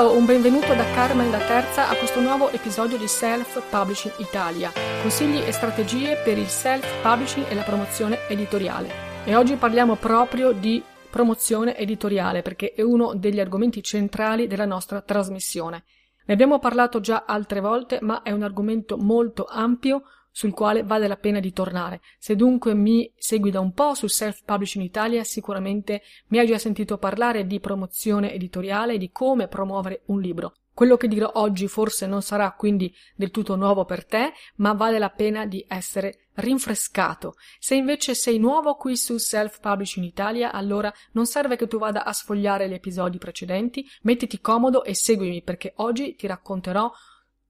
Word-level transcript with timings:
Ciao, 0.00 0.16
un 0.16 0.24
benvenuto 0.24 0.72
da 0.72 0.90
Carmen 0.94 1.30
la 1.30 1.36
Terza 1.36 1.90
a 1.90 1.94
questo 1.94 2.22
nuovo 2.22 2.48
episodio 2.48 2.96
di 2.96 3.06
Self 3.06 3.68
Publishing 3.68 4.14
Italia, 4.16 4.72
consigli 5.02 5.36
e 5.36 5.52
strategie 5.52 6.16
per 6.24 6.38
il 6.38 6.46
self 6.46 7.02
publishing 7.02 7.46
e 7.50 7.54
la 7.54 7.60
promozione 7.60 8.26
editoriale. 8.26 8.88
E 9.26 9.36
oggi 9.36 9.56
parliamo 9.56 9.96
proprio 9.96 10.52
di 10.52 10.82
promozione 11.10 11.76
editoriale 11.76 12.40
perché 12.40 12.72
è 12.72 12.80
uno 12.80 13.12
degli 13.12 13.40
argomenti 13.40 13.82
centrali 13.82 14.46
della 14.46 14.64
nostra 14.64 15.02
trasmissione. 15.02 15.84
Ne 16.24 16.32
abbiamo 16.32 16.58
parlato 16.58 17.00
già 17.00 17.24
altre 17.26 17.60
volte, 17.60 17.98
ma 18.00 18.22
è 18.22 18.32
un 18.32 18.42
argomento 18.42 18.96
molto 18.96 19.44
ampio 19.44 20.04
sul 20.30 20.52
quale 20.52 20.82
vale 20.82 21.08
la 21.08 21.16
pena 21.16 21.40
di 21.40 21.52
tornare. 21.52 22.00
Se 22.18 22.36
dunque 22.36 22.74
mi 22.74 23.10
segui 23.16 23.50
da 23.50 23.60
un 23.60 23.72
po' 23.72 23.94
sul 23.94 24.10
self-publishing 24.10 24.84
Italia, 24.84 25.24
sicuramente 25.24 26.02
mi 26.28 26.38
hai 26.38 26.46
già 26.46 26.58
sentito 26.58 26.98
parlare 26.98 27.46
di 27.46 27.60
promozione 27.60 28.32
editoriale 28.32 28.94
e 28.94 28.98
di 28.98 29.10
come 29.10 29.48
promuovere 29.48 30.02
un 30.06 30.20
libro. 30.20 30.54
Quello 30.72 30.96
che 30.96 31.08
dirò 31.08 31.30
oggi 31.34 31.68
forse 31.68 32.06
non 32.06 32.22
sarà 32.22 32.52
quindi 32.52 32.94
del 33.14 33.30
tutto 33.30 33.54
nuovo 33.54 33.84
per 33.84 34.06
te, 34.06 34.32
ma 34.56 34.72
vale 34.72 34.98
la 34.98 35.10
pena 35.10 35.44
di 35.44 35.62
essere 35.68 36.28
rinfrescato. 36.34 37.34
Se 37.58 37.74
invece 37.74 38.14
sei 38.14 38.38
nuovo 38.38 38.76
qui 38.76 38.96
su 38.96 39.18
Self 39.18 39.60
Publishing 39.60 40.06
Italia, 40.06 40.52
allora 40.52 40.90
non 41.12 41.26
serve 41.26 41.56
che 41.56 41.66
tu 41.66 41.78
vada 41.78 42.04
a 42.04 42.12
sfogliare 42.12 42.68
gli 42.68 42.72
episodi 42.72 43.18
precedenti, 43.18 43.86
mettiti 44.02 44.40
comodo 44.40 44.82
e 44.84 44.94
seguimi 44.94 45.42
perché 45.42 45.74
oggi 45.76 46.14
ti 46.14 46.26
racconterò 46.26 46.90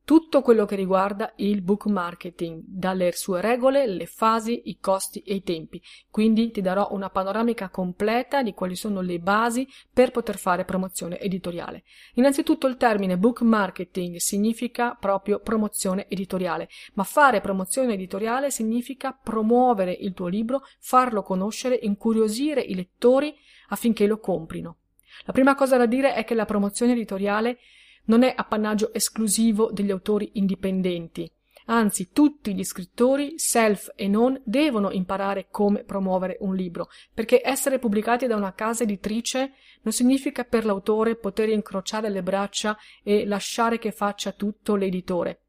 tutto 0.04 0.42
quello 0.42 0.64
che 0.64 0.74
riguarda 0.74 1.32
il 1.36 1.62
book 1.62 1.86
marketing, 1.86 2.62
dalle 2.66 3.12
sue 3.12 3.40
regole, 3.40 3.86
le 3.86 4.06
fasi, 4.06 4.62
i 4.64 4.78
costi 4.80 5.20
e 5.20 5.34
i 5.34 5.42
tempi. 5.42 5.80
Quindi 6.10 6.50
ti 6.50 6.60
darò 6.60 6.88
una 6.90 7.10
panoramica 7.10 7.68
completa 7.68 8.42
di 8.42 8.52
quali 8.52 8.74
sono 8.74 9.00
le 9.00 9.18
basi 9.20 9.68
per 9.92 10.10
poter 10.10 10.36
fare 10.36 10.64
promozione 10.64 11.20
editoriale. 11.20 11.84
Innanzitutto 12.14 12.66
il 12.66 12.76
termine 12.76 13.18
book 13.18 13.42
marketing 13.42 14.16
significa 14.16 14.96
proprio 14.98 15.40
promozione 15.40 16.08
editoriale, 16.08 16.68
ma 16.94 17.04
fare 17.04 17.40
promozione 17.40 17.94
editoriale 17.94 18.50
significa 18.50 19.12
promuovere 19.12 19.92
il 19.92 20.12
tuo 20.12 20.26
libro, 20.26 20.62
farlo 20.80 21.22
conoscere, 21.22 21.78
incuriosire 21.80 22.60
i 22.60 22.74
lettori 22.74 23.34
affinché 23.68 24.06
lo 24.06 24.18
comprino. 24.18 24.76
La 25.24 25.32
prima 25.32 25.54
cosa 25.54 25.76
da 25.76 25.86
dire 25.86 26.14
è 26.14 26.24
che 26.24 26.34
la 26.34 26.44
promozione 26.44 26.92
editoriale 26.92 27.58
non 28.04 28.22
è 28.22 28.32
appannaggio 28.36 28.92
esclusivo 28.92 29.70
degli 29.72 29.90
autori 29.90 30.30
indipendenti. 30.34 31.30
Anzi, 31.66 32.10
tutti 32.10 32.54
gli 32.54 32.64
scrittori, 32.64 33.38
self 33.38 33.92
e 33.94 34.08
non, 34.08 34.40
devono 34.44 34.90
imparare 34.90 35.48
come 35.50 35.84
promuovere 35.84 36.36
un 36.40 36.54
libro, 36.56 36.88
perché 37.14 37.40
essere 37.44 37.78
pubblicati 37.78 38.26
da 38.26 38.34
una 38.34 38.54
casa 38.54 38.82
editrice 38.82 39.52
non 39.82 39.92
significa 39.92 40.44
per 40.44 40.64
l'autore 40.64 41.16
poter 41.16 41.48
incrociare 41.48 42.08
le 42.08 42.22
braccia 42.22 42.76
e 43.04 43.24
lasciare 43.24 43.78
che 43.78 43.92
faccia 43.92 44.32
tutto 44.32 44.74
l'editore. 44.74 45.42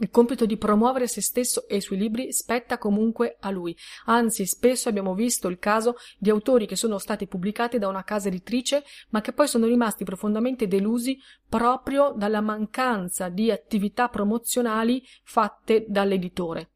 Il 0.00 0.08
compito 0.08 0.46
di 0.46 0.56
promuovere 0.56 1.06
se 1.06 1.20
stesso 1.20 1.68
e 1.68 1.76
i 1.76 1.80
suoi 1.82 1.98
libri 1.98 2.32
spetta 2.32 2.78
comunque 2.78 3.36
a 3.40 3.50
lui. 3.50 3.76
Anzi, 4.06 4.46
spesso 4.46 4.88
abbiamo 4.88 5.14
visto 5.14 5.46
il 5.46 5.58
caso 5.58 5.96
di 6.18 6.30
autori 6.30 6.66
che 6.66 6.74
sono 6.74 6.96
stati 6.96 7.26
pubblicati 7.26 7.78
da 7.78 7.86
una 7.86 8.02
casa 8.02 8.28
editrice, 8.28 8.82
ma 9.10 9.20
che 9.20 9.34
poi 9.34 9.46
sono 9.46 9.66
rimasti 9.66 10.04
profondamente 10.04 10.66
delusi 10.66 11.18
proprio 11.46 12.14
dalla 12.16 12.40
mancanza 12.40 13.28
di 13.28 13.50
attività 13.50 14.08
promozionali 14.08 15.02
fatte 15.22 15.84
dall'editore. 15.86 16.70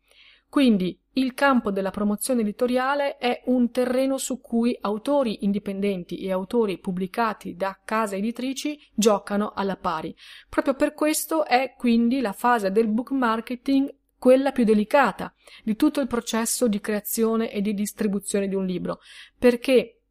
Quindi 0.54 0.96
il 1.14 1.34
campo 1.34 1.72
della 1.72 1.90
promozione 1.90 2.42
editoriale 2.42 3.16
è 3.16 3.42
un 3.46 3.72
terreno 3.72 4.18
su 4.18 4.40
cui 4.40 4.78
autori 4.82 5.44
indipendenti 5.44 6.18
e 6.18 6.30
autori 6.30 6.78
pubblicati 6.78 7.56
da 7.56 7.80
case 7.84 8.18
editrici 8.18 8.78
giocano 8.94 9.50
alla 9.52 9.76
pari. 9.76 10.14
Proprio 10.48 10.74
per 10.74 10.94
questo 10.94 11.44
è 11.44 11.74
quindi 11.76 12.20
la 12.20 12.30
fase 12.30 12.70
del 12.70 12.86
book 12.86 13.10
marketing 13.10 13.92
quella 14.16 14.52
più 14.52 14.62
delicata 14.62 15.34
di 15.64 15.74
tutto 15.74 16.00
il 16.00 16.06
processo 16.06 16.68
di 16.68 16.78
creazione 16.78 17.50
e 17.50 17.60
di 17.60 17.74
distribuzione 17.74 18.46
di 18.46 18.54
un 18.54 18.64
libro, 18.64 19.00
perché 19.36 20.02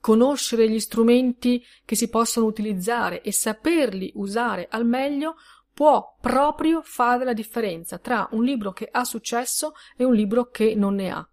conoscere 0.00 0.66
gli 0.66 0.80
strumenti 0.80 1.62
che 1.84 1.94
si 1.94 2.08
possono 2.08 2.46
utilizzare 2.46 3.20
e 3.20 3.32
saperli 3.32 4.12
usare 4.14 4.66
al 4.70 4.86
meglio 4.86 5.34
può 5.74 6.16
proprio 6.20 6.82
fare 6.82 7.24
la 7.24 7.32
differenza 7.32 7.98
tra 7.98 8.28
un 8.32 8.44
libro 8.44 8.72
che 8.72 8.88
ha 8.90 9.04
successo 9.04 9.72
e 9.96 10.04
un 10.04 10.14
libro 10.14 10.48
che 10.50 10.74
non 10.74 10.94
ne 10.94 11.10
ha. 11.10 11.26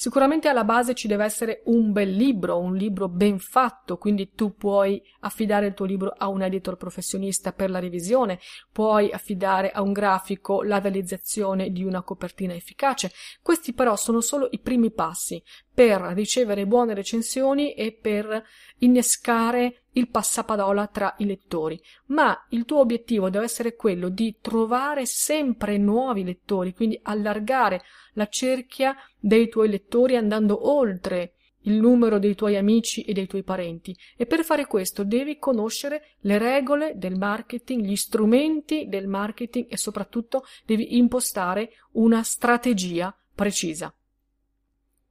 Sicuramente 0.00 0.46
alla 0.46 0.62
base 0.62 0.94
ci 0.94 1.08
deve 1.08 1.24
essere 1.24 1.62
un 1.64 1.90
bel 1.90 2.12
libro, 2.12 2.56
un 2.56 2.76
libro 2.76 3.08
ben 3.08 3.40
fatto, 3.40 3.98
quindi 3.98 4.30
tu 4.30 4.54
puoi 4.54 5.02
affidare 5.22 5.66
il 5.66 5.74
tuo 5.74 5.86
libro 5.86 6.14
a 6.16 6.28
un 6.28 6.40
editor 6.40 6.76
professionista 6.76 7.52
per 7.52 7.68
la 7.68 7.80
revisione, 7.80 8.38
puoi 8.70 9.10
affidare 9.10 9.72
a 9.72 9.82
un 9.82 9.90
grafico 9.90 10.62
la 10.62 10.78
realizzazione 10.78 11.70
di 11.70 11.82
una 11.82 12.02
copertina 12.02 12.54
efficace. 12.54 13.10
Questi 13.42 13.72
però 13.72 13.96
sono 13.96 14.20
solo 14.20 14.46
i 14.52 14.60
primi 14.60 14.92
passi 14.92 15.42
per 15.78 16.00
ricevere 16.12 16.66
buone 16.66 16.92
recensioni 16.92 17.72
e 17.72 17.92
per 17.92 18.44
innescare 18.78 19.82
il 19.92 20.08
passaparola 20.08 20.88
tra 20.88 21.14
i 21.18 21.24
lettori, 21.24 21.80
ma 22.06 22.46
il 22.48 22.64
tuo 22.64 22.80
obiettivo 22.80 23.30
deve 23.30 23.44
essere 23.44 23.76
quello 23.76 24.08
di 24.08 24.38
trovare 24.40 25.06
sempre 25.06 25.78
nuovi 25.78 26.24
lettori, 26.24 26.74
quindi 26.74 26.98
allargare 27.00 27.82
la 28.14 28.26
cerchia 28.26 28.96
dei 29.20 29.48
tuoi 29.48 29.68
lettori 29.68 30.16
andando 30.16 30.68
oltre 30.68 31.34
il 31.60 31.74
numero 31.74 32.18
dei 32.18 32.34
tuoi 32.34 32.56
amici 32.56 33.02
e 33.02 33.12
dei 33.12 33.28
tuoi 33.28 33.44
parenti 33.44 33.96
e 34.16 34.26
per 34.26 34.42
fare 34.42 34.66
questo 34.66 35.04
devi 35.04 35.38
conoscere 35.38 36.16
le 36.22 36.38
regole 36.38 36.94
del 36.96 37.16
marketing, 37.16 37.84
gli 37.84 37.94
strumenti 37.94 38.88
del 38.88 39.06
marketing 39.06 39.66
e 39.68 39.76
soprattutto 39.76 40.44
devi 40.66 40.96
impostare 40.96 41.70
una 41.92 42.24
strategia 42.24 43.16
precisa. 43.32 43.92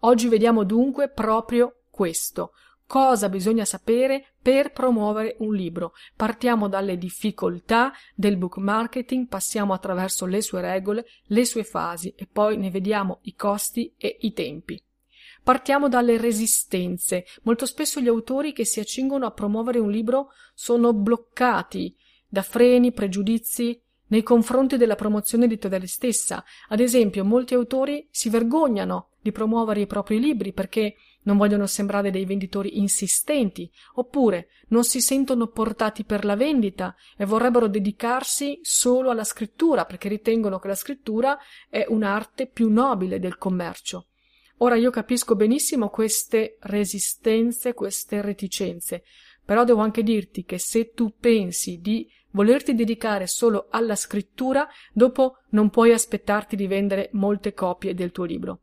Oggi 0.01 0.27
vediamo 0.27 0.63
dunque 0.63 1.09
proprio 1.09 1.81
questo, 1.89 2.51
Cosa 2.87 3.27
bisogna 3.27 3.65
sapere 3.65 4.27
per 4.41 4.71
promuovere 4.71 5.35
un 5.39 5.53
libro? 5.53 5.91
Partiamo 6.15 6.69
dalle 6.69 6.97
difficoltà 6.97 7.91
del 8.15 8.37
book 8.37 8.55
marketing, 8.55 9.27
passiamo 9.27 9.73
attraverso 9.73 10.25
le 10.25 10.41
sue 10.41 10.61
regole, 10.61 11.05
le 11.25 11.43
sue 11.43 11.65
fasi 11.65 12.13
e 12.15 12.29
poi 12.31 12.55
ne 12.55 12.71
vediamo 12.71 13.19
i 13.23 13.35
costi 13.35 13.93
e 13.97 14.19
i 14.21 14.31
tempi. 14.31 14.81
Partiamo 15.43 15.89
dalle 15.89 16.15
resistenze. 16.15 17.25
Molto 17.43 17.65
spesso 17.65 17.99
gli 17.99 18.07
autori 18.07 18.53
che 18.53 18.63
si 18.63 18.79
accingono 18.79 19.25
a 19.25 19.31
promuovere 19.31 19.79
un 19.79 19.91
libro 19.91 20.29
sono 20.53 20.93
bloccati 20.93 21.93
da 22.25 22.41
freni, 22.41 22.93
pregiudizi 22.93 23.81
nei 24.07 24.23
confronti 24.23 24.77
della 24.77 24.95
promozione 24.95 25.45
editoriale 25.45 25.87
stessa. 25.87 26.43
Ad 26.69 26.79
esempio, 26.79 27.25
molti 27.25 27.53
autori 27.53 28.07
si 28.11 28.29
vergognano 28.29 29.09
di 29.21 29.31
promuovere 29.31 29.81
i 29.81 29.87
propri 29.87 30.19
libri 30.19 30.53
perché 30.53 30.95
non 31.23 31.37
vogliono 31.37 31.67
sembrare 31.67 32.09
dei 32.09 32.25
venditori 32.25 32.79
insistenti, 32.79 33.69
oppure 33.95 34.47
non 34.69 34.85
si 34.85 35.01
sentono 35.01 35.47
portati 35.47 36.05
per 36.05 36.23
la 36.23 36.35
vendita 36.35 36.95
e 37.17 37.25
vorrebbero 37.25 37.67
dedicarsi 37.67 38.59
solo 38.61 39.09
alla 39.09 39.25
scrittura 39.25 39.85
perché 39.85 40.07
ritengono 40.07 40.57
che 40.57 40.69
la 40.69 40.75
scrittura 40.75 41.37
è 41.69 41.85
un'arte 41.89 42.47
più 42.47 42.71
nobile 42.71 43.19
del 43.19 43.37
commercio. 43.37 44.07
Ora 44.59 44.75
io 44.75 44.89
capisco 44.89 45.35
benissimo 45.35 45.89
queste 45.89 46.57
resistenze, 46.61 47.73
queste 47.73 48.21
reticenze, 48.21 49.03
però 49.47 49.63
devo 49.63 49.79
anche 49.79 50.03
dirti 50.03 50.43
che 50.43 50.57
se 50.57 50.91
tu 50.91 51.13
pensi 51.17 51.79
di 51.79 52.05
volerti 52.31 52.75
dedicare 52.75 53.27
solo 53.27 53.67
alla 53.69 53.95
scrittura, 53.95 54.67
dopo 54.91 55.37
non 55.51 55.69
puoi 55.69 55.93
aspettarti 55.93 56.57
di 56.57 56.67
vendere 56.67 57.07
molte 57.13 57.53
copie 57.53 57.93
del 57.93 58.11
tuo 58.11 58.25
libro. 58.25 58.59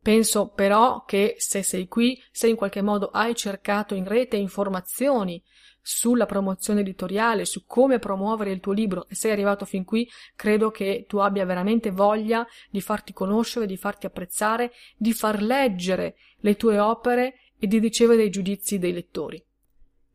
Penso 0.00 0.50
però 0.54 1.02
che 1.04 1.34
se 1.38 1.64
sei 1.64 1.88
qui, 1.88 2.16
se 2.30 2.46
in 2.46 2.54
qualche 2.54 2.80
modo 2.80 3.08
hai 3.08 3.34
cercato 3.34 3.96
in 3.96 4.06
rete 4.06 4.36
informazioni 4.36 5.42
sulla 5.82 6.26
promozione 6.26 6.82
editoriale, 6.82 7.44
su 7.44 7.64
come 7.66 7.98
promuovere 7.98 8.52
il 8.52 8.60
tuo 8.60 8.72
libro 8.72 9.08
e 9.08 9.16
sei 9.16 9.32
arrivato 9.32 9.64
fin 9.64 9.84
qui, 9.84 10.08
credo 10.36 10.70
che 10.70 11.06
tu 11.08 11.16
abbia 11.16 11.44
veramente 11.44 11.90
voglia 11.90 12.46
di 12.70 12.80
farti 12.80 13.12
conoscere, 13.12 13.66
di 13.66 13.76
farti 13.76 14.06
apprezzare, 14.06 14.70
di 14.96 15.12
far 15.12 15.42
leggere 15.42 16.14
le 16.36 16.54
tue 16.54 16.78
opere 16.78 17.40
e 17.58 17.66
di 17.66 17.80
ricevere 17.80 18.22
i 18.22 18.30
giudizi 18.30 18.78
dei 18.78 18.92
lettori. 18.92 19.44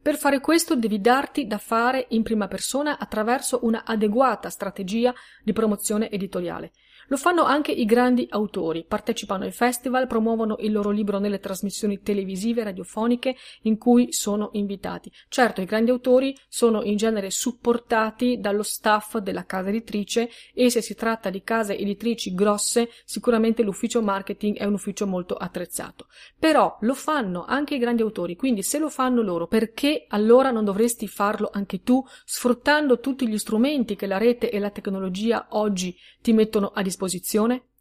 Per 0.04 0.18
fare 0.18 0.42
questo 0.42 0.76
devi 0.76 1.00
darti 1.00 1.48
da 1.48 1.58
fare 1.58 2.08
in 2.10 2.24
prima 2.24 2.50
persona 2.50 3.00
attraverso 3.00 3.60
una 3.62 3.86
adeguata 3.86 4.50
strategia 4.50 5.14
di 5.42 5.54
promozione 5.54 6.12
editoriale. 6.12 6.74
Lo 7.14 7.20
fanno 7.20 7.44
anche 7.44 7.72
i 7.72 7.86
grandi 7.86 8.26
autori, 8.28 8.86
partecipano 8.88 9.44
ai 9.44 9.52
festival, 9.52 10.08
promuovono 10.08 10.56
il 10.62 10.72
loro 10.72 10.90
libro 10.90 11.20
nelle 11.20 11.40
trasmissioni 11.40 12.02
televisive 12.02 12.62
e 12.62 12.64
radiofoniche 12.64 13.36
in 13.62 13.78
cui 13.78 14.12
sono 14.12 14.50
invitati. 14.54 15.12
Certo, 15.30 15.62
i 15.62 15.66
grandi 15.66 15.92
autori 15.92 16.36
sono 16.48 16.82
in 16.82 16.98
genere 16.98 17.30
supportati 17.30 18.40
dallo 18.40 18.64
staff 18.64 19.18
della 19.18 19.46
casa 19.46 19.70
editrice 19.70 20.28
e 20.56 20.72
se 20.72 20.82
si 20.82 20.96
tratta 20.96 21.30
di 21.30 21.44
case 21.44 21.78
editrici 21.78 22.34
grosse, 22.34 22.90
sicuramente 23.06 23.62
l'ufficio 23.62 24.02
marketing 24.02 24.58
è 24.58 24.66
un 24.66 24.74
ufficio 24.74 25.06
molto 25.06 25.36
attrezzato. 25.36 26.08
Però 26.40 26.80
lo 26.82 26.96
fanno 26.96 27.46
anche 27.46 27.76
i 27.76 27.78
grandi 27.78 28.02
autori, 28.02 28.36
quindi 28.36 28.64
se 28.64 28.80
lo 28.80 28.90
fanno 28.90 29.22
loro, 29.22 29.46
perché 29.46 30.06
allora 30.08 30.50
non 30.50 30.66
dovresti 30.66 31.08
farlo 31.08 31.52
anche 31.54 31.84
tu, 31.84 32.04
sfruttando 32.26 33.00
tutti 33.00 33.28
gli 33.28 33.38
strumenti 33.38 33.96
che 33.96 34.08
la 34.08 34.18
rete 34.18 34.50
e 34.50 34.58
la 34.58 34.72
tecnologia 34.72 35.46
oggi 35.50 35.96
ti 36.20 36.34
mettono 36.34 36.72
a 36.74 36.82
disposizione? 36.82 37.02
Disposizione? 37.04 37.73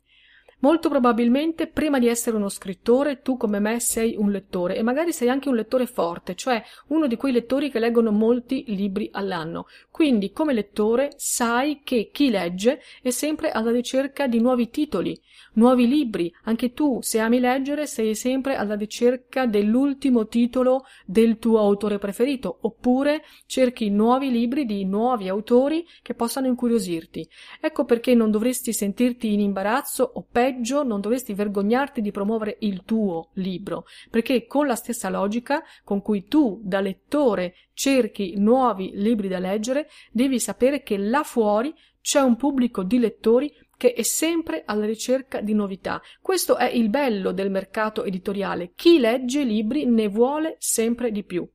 Molto 0.63 0.89
probabilmente 0.89 1.67
prima 1.67 1.99
di 1.99 2.07
essere 2.07 2.37
uno 2.37 2.49
scrittore 2.49 3.21
tu 3.21 3.37
come 3.37 3.59
me 3.59 3.81
sei 3.81 4.15
un 4.17 4.31
lettore 4.31 4.77
e 4.77 4.83
magari 4.85 5.13
sei 5.13 5.29
anche 5.29 5.49
un 5.49 5.57
lettore 5.57 5.87
forte, 5.87 6.37
cioè 6.37 6.63
uno 6.89 7.09
di 7.09 7.17
quei 7.17 7.33
lettori 7.33 7.69
che 7.69 7.81
leggono 7.81 8.13
molti 8.13 8.63
libri 8.69 9.09
all'anno. 9.11 9.67
Quindi 9.91 10.31
come 10.31 10.53
lettore 10.53 11.15
sai 11.17 11.81
che 11.83 12.11
chi 12.13 12.31
legge 12.31 12.81
è 13.03 13.11
sempre 13.11 13.51
alla 13.51 13.73
ricerca 13.73 14.29
di 14.29 14.39
nuovi 14.39 14.71
titoli, 14.71 15.21
nuovi 15.55 15.89
libri. 15.89 16.33
Anche 16.45 16.73
tu, 16.73 17.01
se 17.03 17.19
ami 17.19 17.41
leggere, 17.41 17.89
sei 17.89 18.15
sempre 18.15 18.55
alla 18.55 18.77
ricerca 18.77 19.47
dell'ultimo 19.47 20.29
titolo 20.29 20.85
del 21.05 21.39
tuo 21.39 21.59
autore 21.59 21.99
preferito, 21.99 22.59
oppure 22.61 23.25
cerchi 23.47 23.91
nuovi 23.91 24.31
libri 24.31 24.65
di 24.65 24.85
nuovi 24.85 25.29
autori 25.29 25.85
che 26.03 26.15
possano 26.15 26.47
incuriosirti. 26.47 27.29
Ecco 27.61 27.85
perché 27.85 28.15
non 28.15 28.31
dovresti 28.31 28.73
sentirti 28.73 29.33
in 29.33 29.41
imbarazzo 29.41 30.09
o 30.15 30.25
peggio 30.31 30.51
non 30.85 31.01
dovresti 31.01 31.35
vergognarti 31.35 32.01
di 32.01 32.11
promuovere 32.11 32.57
il 32.61 32.83
tuo 32.85 33.31
libro, 33.35 33.87
perché 34.11 34.47
con 34.47 34.67
la 34.67 34.75
stessa 34.75 35.09
logica 35.09 35.63
con 35.85 36.03
cui 36.03 36.27
tu 36.27 36.61
da 36.63 36.81
lettore 36.81 37.55
cerchi 37.73 38.35
nuovi 38.37 38.91
libri 38.95 39.29
da 39.29 39.39
leggere, 39.39 39.89
devi 40.11 40.39
sapere 40.39 40.83
che 40.83 40.97
là 40.97 41.23
fuori 41.23 41.75
c'è 42.01 42.21
un 42.21 42.37
pubblico 42.37 42.83
di 42.83 42.99
lettori 42.99 43.53
che 43.77 43.95
è 43.95 44.03
sempre 44.03 44.63
alla 44.65 44.87
ricerca 44.87 45.41
di 45.41 45.55
novità. 45.55 46.01
Questo 46.21 46.57
è 46.57 46.67
il 46.67 46.89
bello 46.89 47.33
del 47.33 47.51
mercato 47.51 48.05
editoriale. 48.05 48.73
Chi 48.77 48.99
legge 48.99 49.43
libri 49.43 49.87
ne 49.87 50.07
vuole 50.09 50.57
sempre 50.59 51.11
di 51.11 51.25
più. 51.25 51.49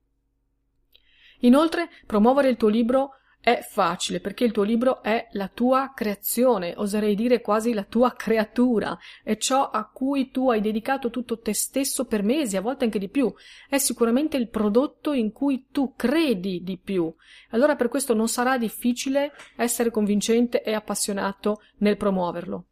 Inoltre, 1.42 1.90
promuovere 2.06 2.50
il 2.50 2.58
tuo 2.58 2.68
libro 2.68 3.12
è 3.48 3.62
facile 3.62 4.20
perché 4.20 4.44
il 4.44 4.52
tuo 4.52 4.64
libro 4.64 5.02
è 5.02 5.30
la 5.32 5.48
tua 5.48 5.94
creazione, 5.96 6.74
oserei 6.76 7.16
dire 7.16 7.40
quasi 7.40 7.72
la 7.72 7.86
tua 7.86 8.12
creatura, 8.12 9.00
è 9.24 9.38
ciò 9.38 9.70
a 9.70 9.90
cui 9.90 10.32
tu 10.32 10.50
hai 10.50 10.60
dedicato 10.60 11.10
tutto 11.10 11.40
te 11.40 11.54
stesso 11.54 12.04
per 12.04 12.24
mesi, 12.24 12.58
a 12.58 12.62
volte 12.62 12.84
anche 12.84 13.00
di 13.00 13.08
più. 13.08 13.34
È 13.70 13.78
sicuramente 13.78 14.36
il 14.36 14.50
prodotto 14.50 15.14
in 15.14 15.32
cui 15.32 15.68
tu 15.72 15.94
credi 15.96 16.62
di 16.62 16.78
più. 16.78 17.10
Allora 17.52 17.78
per 17.78 17.88
questo 17.88 18.14
non 18.14 18.28
sarà 18.28 18.58
difficile 18.58 19.32
essere 19.56 19.92
convincente 19.92 20.62
e 20.62 20.74
appassionato 20.74 21.62
nel 21.78 21.96
promuoverlo. 21.96 22.66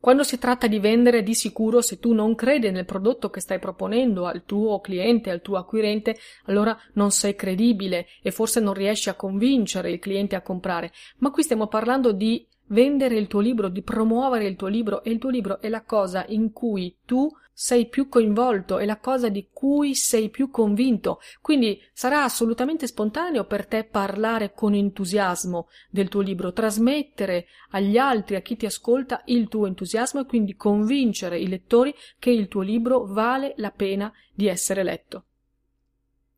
Quando 0.00 0.22
si 0.22 0.38
tratta 0.38 0.68
di 0.68 0.78
vendere, 0.78 1.22
di 1.22 1.34
sicuro, 1.34 1.80
se 1.80 1.98
tu 1.98 2.12
non 2.12 2.34
credi 2.34 2.70
nel 2.70 2.84
prodotto 2.84 3.30
che 3.30 3.40
stai 3.40 3.58
proponendo 3.58 4.26
al 4.26 4.44
tuo 4.44 4.80
cliente, 4.80 5.30
al 5.30 5.42
tuo 5.42 5.56
acquirente, 5.56 6.16
allora 6.44 6.78
non 6.94 7.10
sei 7.10 7.34
credibile 7.34 8.06
e 8.22 8.30
forse 8.30 8.60
non 8.60 8.74
riesci 8.74 9.08
a 9.08 9.14
convincere 9.14 9.90
il 9.90 9.98
cliente 9.98 10.36
a 10.36 10.40
comprare. 10.40 10.92
Ma 11.18 11.30
qui 11.30 11.42
stiamo 11.42 11.66
parlando 11.66 12.12
di 12.12 12.46
vendere 12.68 13.16
il 13.16 13.26
tuo 13.26 13.40
libro, 13.40 13.68
di 13.68 13.82
promuovere 13.82 14.46
il 14.46 14.56
tuo 14.56 14.68
libro 14.68 15.02
e 15.02 15.10
il 15.10 15.18
tuo 15.18 15.30
libro 15.30 15.60
è 15.60 15.68
la 15.68 15.82
cosa 15.82 16.24
in 16.28 16.52
cui 16.52 16.96
tu 17.04 17.30
sei 17.60 17.88
più 17.88 18.08
coinvolto, 18.08 18.78
è 18.78 18.84
la 18.84 18.98
cosa 18.98 19.28
di 19.28 19.48
cui 19.52 19.96
sei 19.96 20.28
più 20.28 20.48
convinto, 20.48 21.18
quindi 21.40 21.82
sarà 21.92 22.22
assolutamente 22.22 22.86
spontaneo 22.86 23.46
per 23.46 23.66
te 23.66 23.82
parlare 23.82 24.52
con 24.54 24.74
entusiasmo 24.74 25.66
del 25.90 26.08
tuo 26.08 26.20
libro, 26.20 26.52
trasmettere 26.52 27.46
agli 27.70 27.98
altri, 27.98 28.36
a 28.36 28.42
chi 28.42 28.56
ti 28.56 28.64
ascolta, 28.64 29.22
il 29.24 29.48
tuo 29.48 29.66
entusiasmo 29.66 30.20
e 30.20 30.26
quindi 30.26 30.54
convincere 30.54 31.40
i 31.40 31.48
lettori 31.48 31.92
che 32.20 32.30
il 32.30 32.46
tuo 32.46 32.62
libro 32.62 33.06
vale 33.06 33.54
la 33.56 33.72
pena 33.72 34.12
di 34.32 34.46
essere 34.46 34.84
letto. 34.84 35.24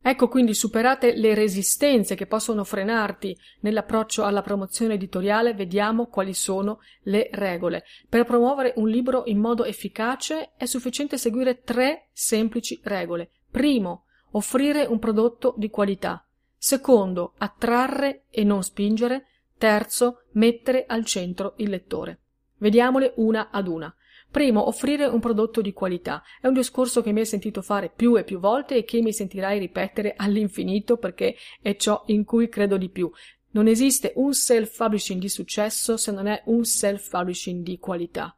Ecco 0.03 0.27
quindi 0.27 0.55
superate 0.55 1.13
le 1.13 1.35
resistenze 1.35 2.15
che 2.15 2.25
possono 2.25 2.63
frenarti 2.63 3.37
nell'approccio 3.59 4.23
alla 4.23 4.41
promozione 4.41 4.95
editoriale, 4.95 5.53
vediamo 5.53 6.07
quali 6.07 6.33
sono 6.33 6.79
le 7.03 7.29
regole. 7.31 7.83
Per 8.09 8.25
promuovere 8.25 8.73
un 8.77 8.89
libro 8.89 9.23
in 9.25 9.37
modo 9.37 9.63
efficace 9.63 10.53
è 10.57 10.65
sufficiente 10.65 11.19
seguire 11.19 11.61
tre 11.61 12.07
semplici 12.13 12.79
regole. 12.83 13.29
Primo, 13.51 14.05
offrire 14.31 14.85
un 14.85 14.97
prodotto 14.97 15.53
di 15.55 15.69
qualità. 15.69 16.25
Secondo, 16.57 17.33
attrarre 17.37 18.23
e 18.31 18.43
non 18.43 18.63
spingere. 18.63 19.27
Terzo, 19.55 20.23
mettere 20.31 20.85
al 20.87 21.05
centro 21.05 21.53
il 21.57 21.69
lettore. 21.69 22.21
Vediamole 22.57 23.13
una 23.17 23.49
ad 23.51 23.67
una. 23.67 23.93
Primo, 24.31 24.65
offrire 24.67 25.05
un 25.05 25.19
prodotto 25.19 25.59
di 25.59 25.73
qualità. 25.73 26.23
È 26.39 26.47
un 26.47 26.53
discorso 26.53 27.01
che 27.01 27.11
mi 27.11 27.19
hai 27.19 27.25
sentito 27.25 27.61
fare 27.61 27.91
più 27.93 28.17
e 28.17 28.23
più 28.23 28.39
volte 28.39 28.77
e 28.77 28.85
che 28.85 29.01
mi 29.01 29.11
sentirai 29.11 29.59
ripetere 29.59 30.13
all'infinito 30.17 30.95
perché 30.95 31.35
è 31.61 31.75
ciò 31.75 32.03
in 32.07 32.23
cui 32.23 32.47
credo 32.47 32.77
di 32.77 32.89
più. 32.89 33.11
Non 33.51 33.67
esiste 33.67 34.13
un 34.15 34.33
self-publishing 34.33 35.19
di 35.19 35.27
successo 35.27 35.97
se 35.97 36.11
non 36.13 36.27
è 36.27 36.41
un 36.45 36.63
self-publishing 36.63 37.61
di 37.61 37.77
qualità. 37.77 38.33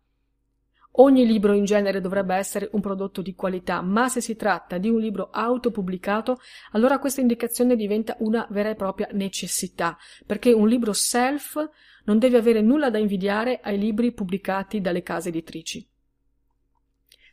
Ogni 0.98 1.26
libro 1.26 1.54
in 1.54 1.66
genere 1.66 2.02
dovrebbe 2.02 2.36
essere 2.36 2.70
un 2.74 2.82
prodotto 2.82 3.24
di 3.24 3.34
qualità, 3.34 3.82
ma 3.82 4.10
se 4.10 4.22
si 4.22 4.36
tratta 4.36 4.78
di 4.78 4.90
un 4.90 5.00
libro 5.00 5.30
autopubblicato, 5.32 6.40
allora 6.74 7.00
questa 7.00 7.22
indicazione 7.22 7.76
diventa 7.76 8.16
una 8.20 8.46
vera 8.52 8.70
e 8.70 8.76
propria 8.76 9.08
necessità, 9.12 9.98
perché 10.26 10.52
un 10.52 10.68
libro 10.68 10.94
self 10.94 11.58
non 12.06 12.20
deve 12.20 12.38
avere 12.38 12.62
nulla 12.62 12.92
da 12.92 13.00
invidiare 13.00 13.60
ai 13.64 13.80
libri 13.80 14.12
pubblicati 14.12 14.82
dalle 14.82 15.02
case 15.02 15.30
editrici. 15.30 15.88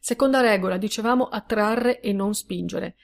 Seconda 0.00 0.40
regola, 0.40 0.78
dicevamo 0.78 1.24
attrarre 1.24 2.00
e 2.00 2.14
non 2.14 2.32
spingere. 2.32 2.96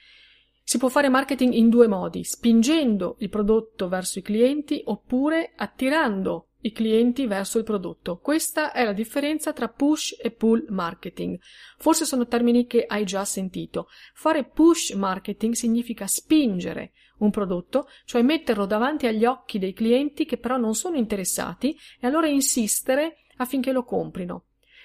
Si 0.63 0.79
può 0.79 0.87
fare 0.89 1.07
marketing 1.07 1.53
in 1.53 1.69
due 1.69 1.87
modi, 1.87 2.23
spingendo 2.23 3.17
il 3.19 3.29
prodotto 3.29 3.87
verso 3.87 4.17
i 4.17 4.23
clienti 4.23 4.81
oppure 4.83 5.53
attirando 5.55 6.47
i 6.67 6.71
clienti 6.71 7.25
verso 7.25 7.57
il 7.57 7.63
prodotto. 7.63 8.19
Questa 8.19 8.71
è 8.71 8.83
la 8.83 8.93
differenza 8.93 9.53
tra 9.53 9.67
push 9.67 10.15
e 10.21 10.31
pull 10.31 10.65
marketing. 10.69 11.39
Forse 11.77 12.05
sono 12.05 12.27
termini 12.27 12.65
che 12.67 12.85
hai 12.85 13.05
già 13.05 13.25
sentito. 13.25 13.87
Fare 14.13 14.45
push 14.45 14.91
marketing 14.91 15.53
significa 15.53 16.07
spingere 16.07 16.91
un 17.19 17.31
prodotto, 17.31 17.87
cioè 18.05 18.21
metterlo 18.21 18.65
davanti 18.65 19.07
agli 19.07 19.25
occhi 19.25 19.59
dei 19.59 19.73
clienti 19.73 20.25
che 20.25 20.37
però 20.37 20.57
non 20.57 20.75
sono 20.75 20.97
interessati 20.97 21.75
e 21.99 22.05
allora 22.05 22.27
insistere 22.27 23.17
affinché 23.37 23.71
lo 23.71 23.83
comprino. 23.83 24.43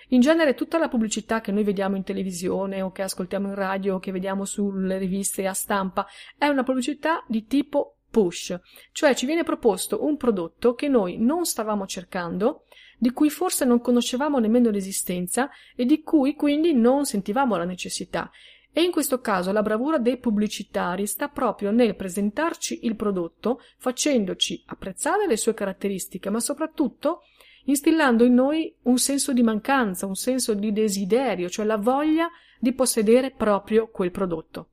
In 0.09 0.21
genere 0.21 0.55
tutta 0.55 0.79
la 0.79 0.89
pubblicità 0.89 1.41
che 1.41 1.53
noi 1.53 1.65
vediamo 1.65 1.97
in 1.97 2.05
televisione 2.05 2.83
o 2.83 2.93
che 2.93 3.03
ascoltiamo 3.03 3.49
in 3.49 3.55
radio 3.55 3.95
o 3.95 3.99
che 3.99 4.13
vediamo 4.13 4.45
sulle 4.45 4.99
riviste 4.99 5.47
a 5.47 5.55
stampa 5.55 6.07
è 6.37 6.49
una 6.49 6.65
pubblicità 6.65 7.25
di 7.27 7.47
tipo 7.47 7.97
push, 8.13 8.57
cioè 8.93 9.15
ci 9.17 9.27
viene 9.27 9.43
proposto 9.43 10.05
un 10.05 10.17
prodotto 10.17 10.75
che 10.75 10.87
noi 10.87 11.17
non 11.19 11.47
stavamo 11.47 11.87
cercando, 11.87 12.67
di 12.99 13.11
cui 13.11 13.31
forse 13.31 13.65
non 13.65 13.81
conoscevamo 13.81 14.39
nemmeno 14.39 14.71
l'esistenza 14.71 15.51
e 15.75 15.85
di 15.85 16.03
cui 16.03 16.37
quindi 16.37 16.73
non 16.73 17.05
sentivamo 17.05 17.57
la 17.57 17.65
necessità 17.65 18.31
E 18.75 18.83
in 18.83 18.91
questo 18.91 19.21
caso 19.21 19.51
la 19.53 19.61
bravura 19.63 19.99
dei 19.99 20.19
pubblicitari 20.19 21.07
sta 21.07 21.29
proprio 21.29 21.73
nel 21.73 21.97
presentarci 21.97 22.87
il 22.87 22.97
prodotto, 22.97 23.61
facendoci 23.77 24.63
apprezzare 24.67 25.27
le 25.27 25.37
sue 25.37 25.53
caratteristiche, 25.53 26.31
ma 26.31 26.41
soprattutto 26.41 27.23
instillando 27.65 28.25
in 28.25 28.35
noi 28.35 28.75
un 28.83 28.99
senso 28.99 29.33
di 29.33 29.43
mancanza, 29.43 30.07
un 30.07 30.15
senso 30.15 30.55
di 30.55 30.73
desiderio, 30.73 31.51
cioè 31.51 31.67
la 31.67 31.77
voglia 31.77 32.31
di 32.59 32.73
possedere 32.73 33.31
proprio 33.31 33.89
quel 33.89 34.11
prodotto. 34.11 34.69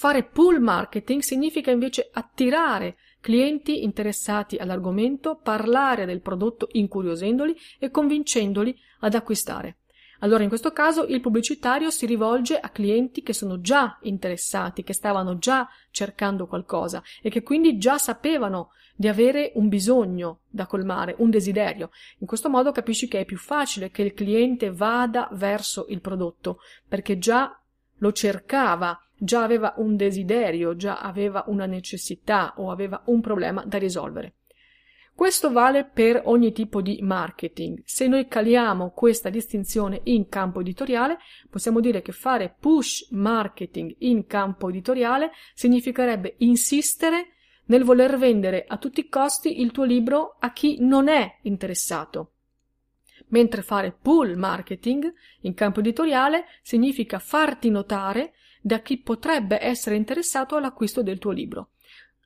Fare 0.00 0.22
pull 0.22 0.60
marketing 0.60 1.20
significa 1.20 1.70
invece 1.70 2.08
attirare 2.10 2.96
clienti 3.20 3.82
interessati 3.82 4.56
all'argomento, 4.56 5.36
parlare 5.36 6.06
del 6.06 6.22
prodotto 6.22 6.68
incuriosendoli 6.72 7.54
e 7.78 7.90
convincendoli 7.90 8.74
ad 9.00 9.12
acquistare. 9.12 9.80
Allora 10.20 10.42
in 10.42 10.48
questo 10.48 10.72
caso 10.72 11.04
il 11.04 11.20
pubblicitario 11.20 11.90
si 11.90 12.06
rivolge 12.06 12.58
a 12.58 12.70
clienti 12.70 13.22
che 13.22 13.34
sono 13.34 13.60
già 13.60 13.98
interessati, 14.04 14.84
che 14.84 14.94
stavano 14.94 15.36
già 15.36 15.68
cercando 15.90 16.46
qualcosa 16.46 17.02
e 17.20 17.28
che 17.28 17.42
quindi 17.42 17.76
già 17.76 17.98
sapevano 17.98 18.70
di 18.96 19.06
avere 19.06 19.52
un 19.56 19.68
bisogno 19.68 20.40
da 20.48 20.64
colmare, 20.66 21.14
un 21.18 21.28
desiderio. 21.28 21.90
In 22.20 22.26
questo 22.26 22.48
modo 22.48 22.72
capisci 22.72 23.06
che 23.06 23.20
è 23.20 23.24
più 23.26 23.36
facile 23.36 23.90
che 23.90 24.00
il 24.00 24.14
cliente 24.14 24.70
vada 24.70 25.28
verso 25.32 25.84
il 25.90 26.00
prodotto 26.00 26.60
perché 26.88 27.18
già 27.18 27.59
lo 28.00 28.12
cercava, 28.12 29.00
già 29.16 29.42
aveva 29.42 29.72
un 29.78 29.96
desiderio, 29.96 30.76
già 30.76 30.98
aveva 30.98 31.44
una 31.46 31.64
necessità 31.66 32.54
o 32.56 32.70
aveva 32.70 33.02
un 33.06 33.20
problema 33.20 33.64
da 33.64 33.78
risolvere. 33.78 34.34
Questo 35.20 35.52
vale 35.52 35.84
per 35.84 36.22
ogni 36.24 36.50
tipo 36.50 36.80
di 36.80 36.98
marketing. 37.02 37.82
Se 37.84 38.06
noi 38.06 38.26
caliamo 38.26 38.92
questa 38.92 39.28
distinzione 39.28 40.00
in 40.04 40.28
campo 40.28 40.60
editoriale, 40.60 41.18
possiamo 41.50 41.80
dire 41.80 42.00
che 42.00 42.12
fare 42.12 42.56
push 42.58 43.10
marketing 43.10 43.96
in 43.98 44.26
campo 44.26 44.70
editoriale 44.70 45.32
significherebbe 45.52 46.36
insistere 46.38 47.34
nel 47.66 47.84
voler 47.84 48.16
vendere 48.16 48.64
a 48.66 48.78
tutti 48.78 49.00
i 49.00 49.08
costi 49.10 49.60
il 49.60 49.72
tuo 49.72 49.84
libro 49.84 50.36
a 50.40 50.52
chi 50.52 50.78
non 50.80 51.08
è 51.08 51.38
interessato. 51.42 52.32
Mentre 53.30 53.62
fare 53.62 53.92
pull 53.92 54.36
marketing 54.36 55.12
in 55.40 55.54
campo 55.54 55.80
editoriale 55.80 56.44
significa 56.62 57.18
farti 57.18 57.70
notare 57.70 58.34
da 58.60 58.80
chi 58.80 58.98
potrebbe 58.98 59.62
essere 59.62 59.96
interessato 59.96 60.56
all'acquisto 60.56 61.02
del 61.02 61.18
tuo 61.18 61.32
libro. 61.32 61.70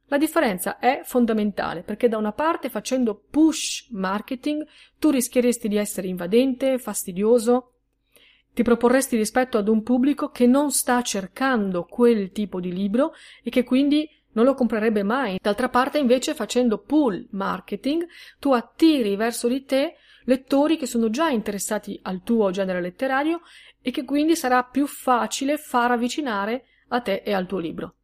La 0.08 0.18
differenza 0.18 0.78
è 0.78 1.00
fondamentale 1.04 1.82
perché 1.82 2.08
da 2.08 2.18
una 2.18 2.32
parte 2.32 2.68
facendo 2.68 3.23
push 3.30 3.88
marketing 3.90 4.66
tu 4.99 5.11
rischieresti 5.11 5.66
di 5.68 5.76
essere 5.76 6.08
invadente, 6.08 6.78
fastidioso, 6.78 7.70
ti 8.52 8.62
proporresti 8.62 9.16
rispetto 9.16 9.58
ad 9.58 9.68
un 9.68 9.82
pubblico 9.82 10.28
che 10.28 10.46
non 10.46 10.70
sta 10.70 11.02
cercando 11.02 11.84
quel 11.84 12.30
tipo 12.30 12.61
di 12.61 12.73
libro 12.73 13.12
e 13.42 13.50
che 13.50 13.64
quindi 13.64 14.08
non 14.32 14.44
lo 14.44 14.54
comprerebbe 14.54 15.02
mai. 15.02 15.38
D'altra 15.40 15.68
parte, 15.68 15.99
invece, 15.99 16.34
facendo 16.34 16.78
pull 16.78 17.26
marketing, 17.30 18.06
tu 18.38 18.52
attiri 18.52 19.16
verso 19.16 19.49
di 19.49 19.64
te 19.64 19.96
lettori 20.25 20.76
che 20.76 20.87
sono 20.87 21.11
già 21.11 21.28
interessati 21.28 21.99
al 22.02 22.23
tuo 22.23 22.50
genere 22.50 22.81
letterario 22.81 23.40
e 23.81 23.90
che 23.90 24.04
quindi 24.04 24.37
sarà 24.37 24.62
più 24.64 24.87
facile 24.87 25.57
far 25.57 25.93
avvicinare 25.93 26.64
a 26.88 27.00
te 27.00 27.23
e 27.25 27.33
al 27.33 27.47
tuo 27.47 27.59
libro. 27.59 27.95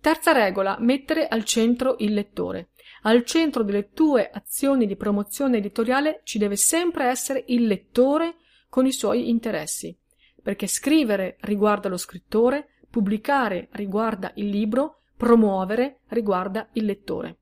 Terza 0.00 0.32
regola, 0.32 0.76
mettere 0.78 1.26
al 1.26 1.44
centro 1.44 1.96
il 1.98 2.14
lettore. 2.14 2.68
Al 3.02 3.24
centro 3.24 3.62
delle 3.62 3.90
tue 3.90 4.30
azioni 4.30 4.86
di 4.86 4.96
promozione 4.96 5.56
editoriale 5.58 6.20
ci 6.24 6.38
deve 6.38 6.56
sempre 6.56 7.06
essere 7.06 7.44
il 7.48 7.66
lettore 7.66 8.36
con 8.68 8.86
i 8.86 8.92
suoi 8.92 9.28
interessi, 9.28 9.96
perché 10.42 10.66
scrivere 10.66 11.36
riguarda 11.40 11.88
lo 11.88 11.96
scrittore, 11.96 12.68
pubblicare 12.88 13.68
riguarda 13.72 14.32
il 14.36 14.48
libro, 14.48 15.02
promuovere 15.16 16.00
riguarda 16.08 16.68
il 16.72 16.84
lettore. 16.84 17.38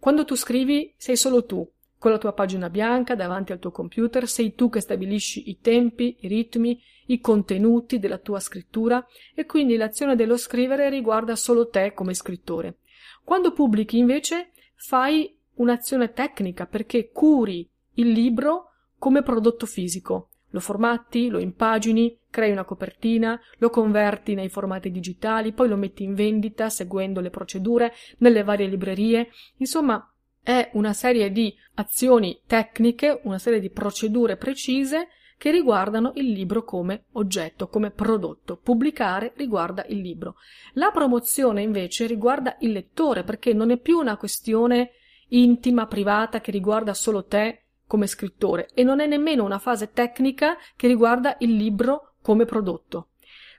Quando 0.00 0.24
tu 0.24 0.34
scrivi 0.34 0.92
sei 0.96 1.16
solo 1.16 1.44
tu, 1.44 1.68
con 2.04 2.12
la 2.12 2.18
tua 2.18 2.34
pagina 2.34 2.68
bianca 2.68 3.14
davanti 3.14 3.52
al 3.52 3.58
tuo 3.58 3.70
computer, 3.70 4.28
sei 4.28 4.54
tu 4.54 4.68
che 4.68 4.80
stabilisci 4.80 5.48
i 5.48 5.60
tempi, 5.62 6.18
i 6.20 6.28
ritmi, 6.28 6.78
i 7.06 7.18
contenuti 7.18 7.98
della 7.98 8.18
tua 8.18 8.40
scrittura 8.40 9.02
e 9.34 9.46
quindi 9.46 9.78
l'azione 9.78 10.14
dello 10.14 10.36
scrivere 10.36 10.90
riguarda 10.90 11.34
solo 11.34 11.70
te 11.70 11.94
come 11.94 12.12
scrittore. 12.12 12.80
Quando 13.24 13.54
pubblichi 13.54 13.96
invece 13.96 14.50
fai 14.74 15.34
un'azione 15.54 16.12
tecnica 16.12 16.66
perché 16.66 17.08
curi 17.10 17.66
il 17.94 18.10
libro 18.10 18.72
come 18.98 19.22
prodotto 19.22 19.64
fisico. 19.64 20.28
Lo 20.50 20.60
formatti, 20.60 21.28
lo 21.28 21.38
impagini, 21.38 22.18
crei 22.28 22.52
una 22.52 22.64
copertina, 22.64 23.40
lo 23.56 23.70
converti 23.70 24.34
nei 24.34 24.50
formati 24.50 24.90
digitali, 24.90 25.52
poi 25.52 25.68
lo 25.68 25.76
metti 25.76 26.02
in 26.02 26.12
vendita 26.12 26.68
seguendo 26.68 27.20
le 27.20 27.30
procedure 27.30 27.94
nelle 28.18 28.42
varie 28.42 28.66
librerie. 28.66 29.30
Insomma, 29.56 30.06
è 30.44 30.70
una 30.74 30.92
serie 30.92 31.32
di 31.32 31.52
azioni 31.76 32.38
tecniche, 32.46 33.20
una 33.24 33.38
serie 33.38 33.60
di 33.60 33.70
procedure 33.70 34.36
precise 34.36 35.08
che 35.38 35.50
riguardano 35.50 36.12
il 36.16 36.30
libro 36.30 36.64
come 36.64 37.06
oggetto, 37.12 37.68
come 37.68 37.90
prodotto. 37.90 38.58
Pubblicare 38.62 39.32
riguarda 39.36 39.84
il 39.88 39.98
libro. 40.00 40.36
La 40.74 40.90
promozione 40.90 41.62
invece 41.62 42.06
riguarda 42.06 42.56
il 42.60 42.72
lettore 42.72 43.24
perché 43.24 43.54
non 43.54 43.70
è 43.70 43.78
più 43.78 43.98
una 43.98 44.18
questione 44.18 44.90
intima, 45.28 45.86
privata 45.86 46.40
che 46.40 46.50
riguarda 46.50 46.92
solo 46.92 47.24
te 47.24 47.62
come 47.86 48.06
scrittore 48.06 48.68
e 48.74 48.84
non 48.84 49.00
è 49.00 49.06
nemmeno 49.06 49.44
una 49.44 49.58
fase 49.58 49.92
tecnica 49.92 50.56
che 50.76 50.86
riguarda 50.86 51.36
il 51.40 51.56
libro 51.56 52.16
come 52.20 52.44
prodotto. 52.44 53.08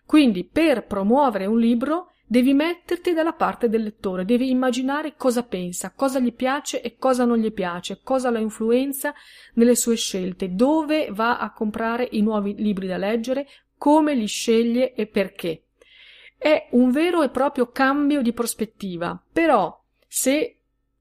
Quindi 0.06 0.44
per 0.44 0.86
promuovere 0.86 1.48
un 1.48 1.60
libro 1.60 2.12
Devi 2.28 2.54
metterti 2.54 3.14
dalla 3.14 3.34
parte 3.34 3.70
del 3.70 3.84
lettore, 3.84 4.26
devi 4.26 4.50
immaginare 4.50 5.16
cosa 5.16 5.44
pensa, 5.44 5.92
cosa 5.96 6.20
gli 6.20 6.34
piace 6.34 6.82
e 6.82 6.96
cosa 6.98 7.24
non 7.24 7.38
gli 7.38 7.52
piace, 7.52 8.00
cosa 8.02 8.32
lo 8.32 8.40
influenza 8.40 9.14
nelle 9.54 9.76
sue 9.76 9.96
scelte, 9.96 10.56
dove 10.56 11.10
va 11.12 11.38
a 11.38 11.52
comprare 11.52 12.08
i 12.12 12.22
nuovi 12.22 12.56
libri 12.56 12.88
da 12.88 12.98
leggere, 12.98 13.48
come 13.78 14.16
li 14.16 14.26
sceglie 14.26 14.94
e 14.94 15.06
perché. 15.06 15.66
È 16.36 16.70
un 16.72 16.90
vero 16.90 17.22
e 17.22 17.30
proprio 17.30 17.68
cambio 17.68 18.24
di 18.24 18.34
prospettiva, 18.34 19.22
però 19.32 19.80
se 20.08 20.55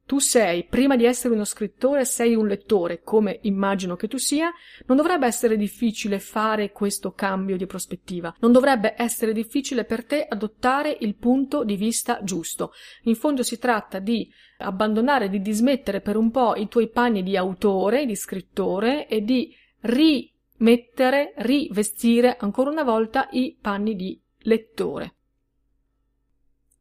tu 0.07 0.19
sei, 0.19 0.65
prima 0.65 0.97
di 0.97 1.07
essere 1.07 1.33
uno 1.33 1.45
scrittore, 1.45 2.05
sei 2.05 2.35
un 2.35 2.47
lettore, 2.47 3.03
come 3.03 3.39
immagino 3.43 3.97
che 3.97 4.07
tu 4.07 4.19
sia, 4.19 4.53
non 4.87 4.99
dovrebbe 4.99 5.27
essere 5.27 5.57
difficile 5.57 6.19
fare 6.19 6.73
questo 6.73 7.13
cambio 7.13 7.57
di 7.57 7.65
prospettiva. 7.65 8.35
Non 8.41 8.53
dovrebbe 8.53 8.95
essere 8.99 9.33
difficile 9.33 9.85
per 9.85 10.05
te 10.05 10.27
adottare 10.29 10.95
il 11.01 11.15
punto 11.15 11.65
di 11.65 11.77
vista 11.77 12.21
giusto. 12.23 12.73
In 13.05 13.15
fondo 13.15 13.43
si 13.43 13.59
tratta 13.59 13.99
di 13.99 14.31
abbandonare, 14.59 15.31
di 15.31 15.41
dismettere 15.41 16.03
per 16.03 16.17
un 16.17 16.31
po' 16.31 16.55
i 16.55 16.69
tuoi 16.69 16.91
panni 16.91 17.23
di 17.23 17.37
autore, 17.37 18.05
di 18.05 18.15
scrittore 18.15 19.09
e 19.09 19.23
di 19.23 19.55
rimettere, 19.81 21.33
rivestire 21.39 22.37
ancora 22.39 22.71
una 22.71 22.85
volta 22.85 23.29
i 23.31 23.57
panni 23.59 23.95
di 23.95 24.21
lettore. 24.41 25.15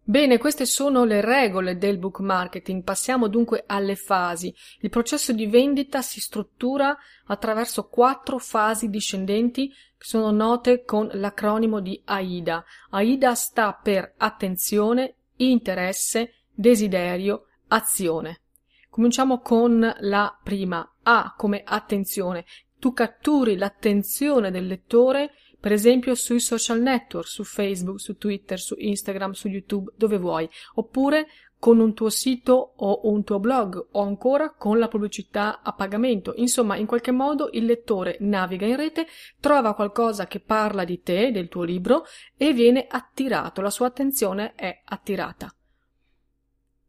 Bene, 0.05 0.37
queste 0.37 0.65
sono 0.65 1.05
le 1.05 1.21
regole 1.21 1.77
del 1.77 1.97
book 1.97 2.19
marketing. 2.19 2.83
Passiamo 2.83 3.29
dunque 3.29 3.63
alle 3.65 3.95
fasi. 3.95 4.53
Il 4.81 4.89
processo 4.89 5.31
di 5.31 5.47
vendita 5.47 6.01
si 6.01 6.19
struttura 6.19 6.93
attraverso 7.27 7.87
quattro 7.87 8.37
fasi 8.37 8.89
discendenti 8.89 9.69
che 9.69 10.05
sono 10.05 10.29
note 10.31 10.83
con 10.83 11.09
l'acronimo 11.13 11.79
di 11.79 12.01
AIDA. 12.03 12.65
AIDA 12.89 13.33
sta 13.33 13.79
per 13.81 14.15
attenzione, 14.17 15.15
interesse, 15.37 16.33
desiderio, 16.51 17.45
azione. 17.69 18.41
Cominciamo 18.89 19.39
con 19.39 19.89
la 19.99 20.37
prima. 20.43 20.85
A 21.03 21.33
come 21.37 21.63
attenzione. 21.65 22.43
Tu 22.77 22.91
catturi 22.91 23.55
l'attenzione 23.55 24.51
del 24.51 24.67
lettore 24.67 25.31
per 25.63 25.71
esempio 25.71 26.13
sui 26.13 26.41
social 26.41 26.81
network, 26.81 27.25
su 27.25 27.45
Facebook, 27.45 27.97
su 27.97 28.17
Twitter, 28.17 28.59
su 28.59 28.75
Instagram, 28.77 29.31
su 29.31 29.47
YouTube, 29.47 29.93
dove 29.95 30.17
vuoi, 30.17 30.49
oppure 30.73 31.27
con 31.57 31.79
un 31.79 31.93
tuo 31.93 32.09
sito 32.09 32.73
o 32.75 32.99
un 33.03 33.23
tuo 33.23 33.39
blog 33.39 33.87
o 33.91 34.01
ancora 34.01 34.49
con 34.49 34.77
la 34.77 34.89
pubblicità 34.89 35.61
a 35.61 35.71
pagamento. 35.71 36.33
Insomma, 36.35 36.75
in 36.75 36.85
qualche 36.85 37.11
modo 37.11 37.47
il 37.53 37.63
lettore 37.63 38.17
naviga 38.19 38.65
in 38.65 38.75
rete, 38.75 39.07
trova 39.39 39.73
qualcosa 39.73 40.27
che 40.27 40.41
parla 40.41 40.83
di 40.83 40.99
te, 40.99 41.31
del 41.31 41.47
tuo 41.47 41.63
libro 41.63 42.03
e 42.35 42.51
viene 42.51 42.85
attirato, 42.85 43.61
la 43.61 43.69
sua 43.69 43.87
attenzione 43.87 44.55
è 44.55 44.81
attirata. 44.83 45.55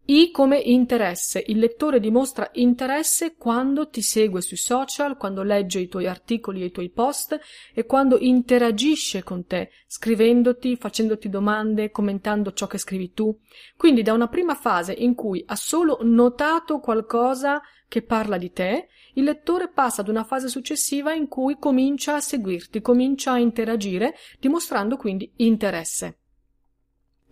I 0.06 0.30
come 0.32 0.58
interesse. 0.58 1.42
Il 1.46 1.58
lettore 1.58 1.98
dimostra 1.98 2.50
interesse 2.52 3.36
quando 3.36 3.88
ti 3.88 4.02
segue 4.02 4.42
sui 4.42 4.58
social, 4.58 5.16
quando 5.16 5.42
legge 5.42 5.80
i 5.80 5.88
tuoi 5.88 6.06
articoli 6.06 6.60
e 6.60 6.66
i 6.66 6.70
tuoi 6.70 6.90
post 6.90 7.40
e 7.72 7.86
quando 7.86 8.18
interagisce 8.18 9.22
con 9.22 9.46
te, 9.46 9.70
scrivendoti, 9.86 10.76
facendoti 10.76 11.30
domande, 11.30 11.90
commentando 11.90 12.52
ciò 12.52 12.66
che 12.66 12.76
scrivi 12.76 13.14
tu. 13.14 13.34
Quindi 13.78 14.02
da 14.02 14.12
una 14.12 14.28
prima 14.28 14.54
fase 14.54 14.92
in 14.92 15.14
cui 15.14 15.42
ha 15.46 15.56
solo 15.56 15.98
notato 16.02 16.80
qualcosa 16.80 17.62
che 17.88 18.02
parla 18.02 18.36
di 18.36 18.52
te, 18.52 18.88
il 19.14 19.24
lettore 19.24 19.70
passa 19.70 20.02
ad 20.02 20.08
una 20.08 20.24
fase 20.24 20.48
successiva 20.48 21.14
in 21.14 21.28
cui 21.28 21.56
comincia 21.58 22.16
a 22.16 22.20
seguirti, 22.20 22.82
comincia 22.82 23.32
a 23.32 23.38
interagire, 23.38 24.14
dimostrando 24.38 24.98
quindi 24.98 25.32
interesse. 25.36 26.18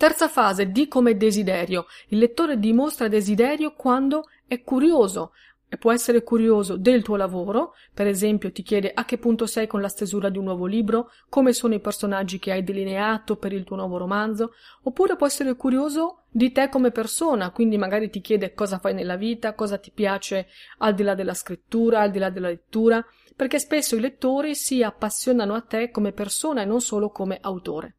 Terza 0.02 0.26
fase, 0.26 0.72
di 0.72 0.88
come 0.88 1.16
desiderio. 1.16 1.86
Il 2.08 2.18
lettore 2.18 2.58
dimostra 2.58 3.06
desiderio 3.06 3.72
quando 3.72 4.24
è 4.48 4.60
curioso, 4.64 5.30
e 5.68 5.76
può 5.76 5.92
essere 5.92 6.24
curioso 6.24 6.76
del 6.76 7.04
tuo 7.04 7.14
lavoro, 7.14 7.74
per 7.94 8.08
esempio 8.08 8.50
ti 8.50 8.64
chiede 8.64 8.90
a 8.92 9.04
che 9.04 9.16
punto 9.16 9.46
sei 9.46 9.68
con 9.68 9.80
la 9.80 9.86
stesura 9.86 10.28
di 10.28 10.38
un 10.38 10.44
nuovo 10.46 10.66
libro, 10.66 11.12
come 11.28 11.52
sono 11.52 11.74
i 11.74 11.80
personaggi 11.80 12.40
che 12.40 12.50
hai 12.50 12.64
delineato 12.64 13.36
per 13.36 13.52
il 13.52 13.62
tuo 13.62 13.76
nuovo 13.76 13.96
romanzo, 13.96 14.54
oppure 14.82 15.14
può 15.14 15.28
essere 15.28 15.54
curioso 15.54 16.24
di 16.28 16.50
te 16.50 16.68
come 16.68 16.90
persona, 16.90 17.52
quindi 17.52 17.78
magari 17.78 18.10
ti 18.10 18.20
chiede 18.20 18.54
cosa 18.54 18.80
fai 18.80 18.94
nella 18.94 19.14
vita, 19.14 19.54
cosa 19.54 19.78
ti 19.78 19.92
piace 19.92 20.48
al 20.78 20.94
di 20.94 21.04
là 21.04 21.14
della 21.14 21.34
scrittura, 21.34 22.00
al 22.00 22.10
di 22.10 22.18
là 22.18 22.28
della 22.28 22.48
lettura, 22.48 23.06
perché 23.36 23.60
spesso 23.60 23.94
i 23.94 24.00
lettori 24.00 24.56
si 24.56 24.82
appassionano 24.82 25.54
a 25.54 25.60
te 25.60 25.92
come 25.92 26.10
persona 26.10 26.62
e 26.62 26.64
non 26.64 26.80
solo 26.80 27.10
come 27.10 27.38
autore. 27.40 27.98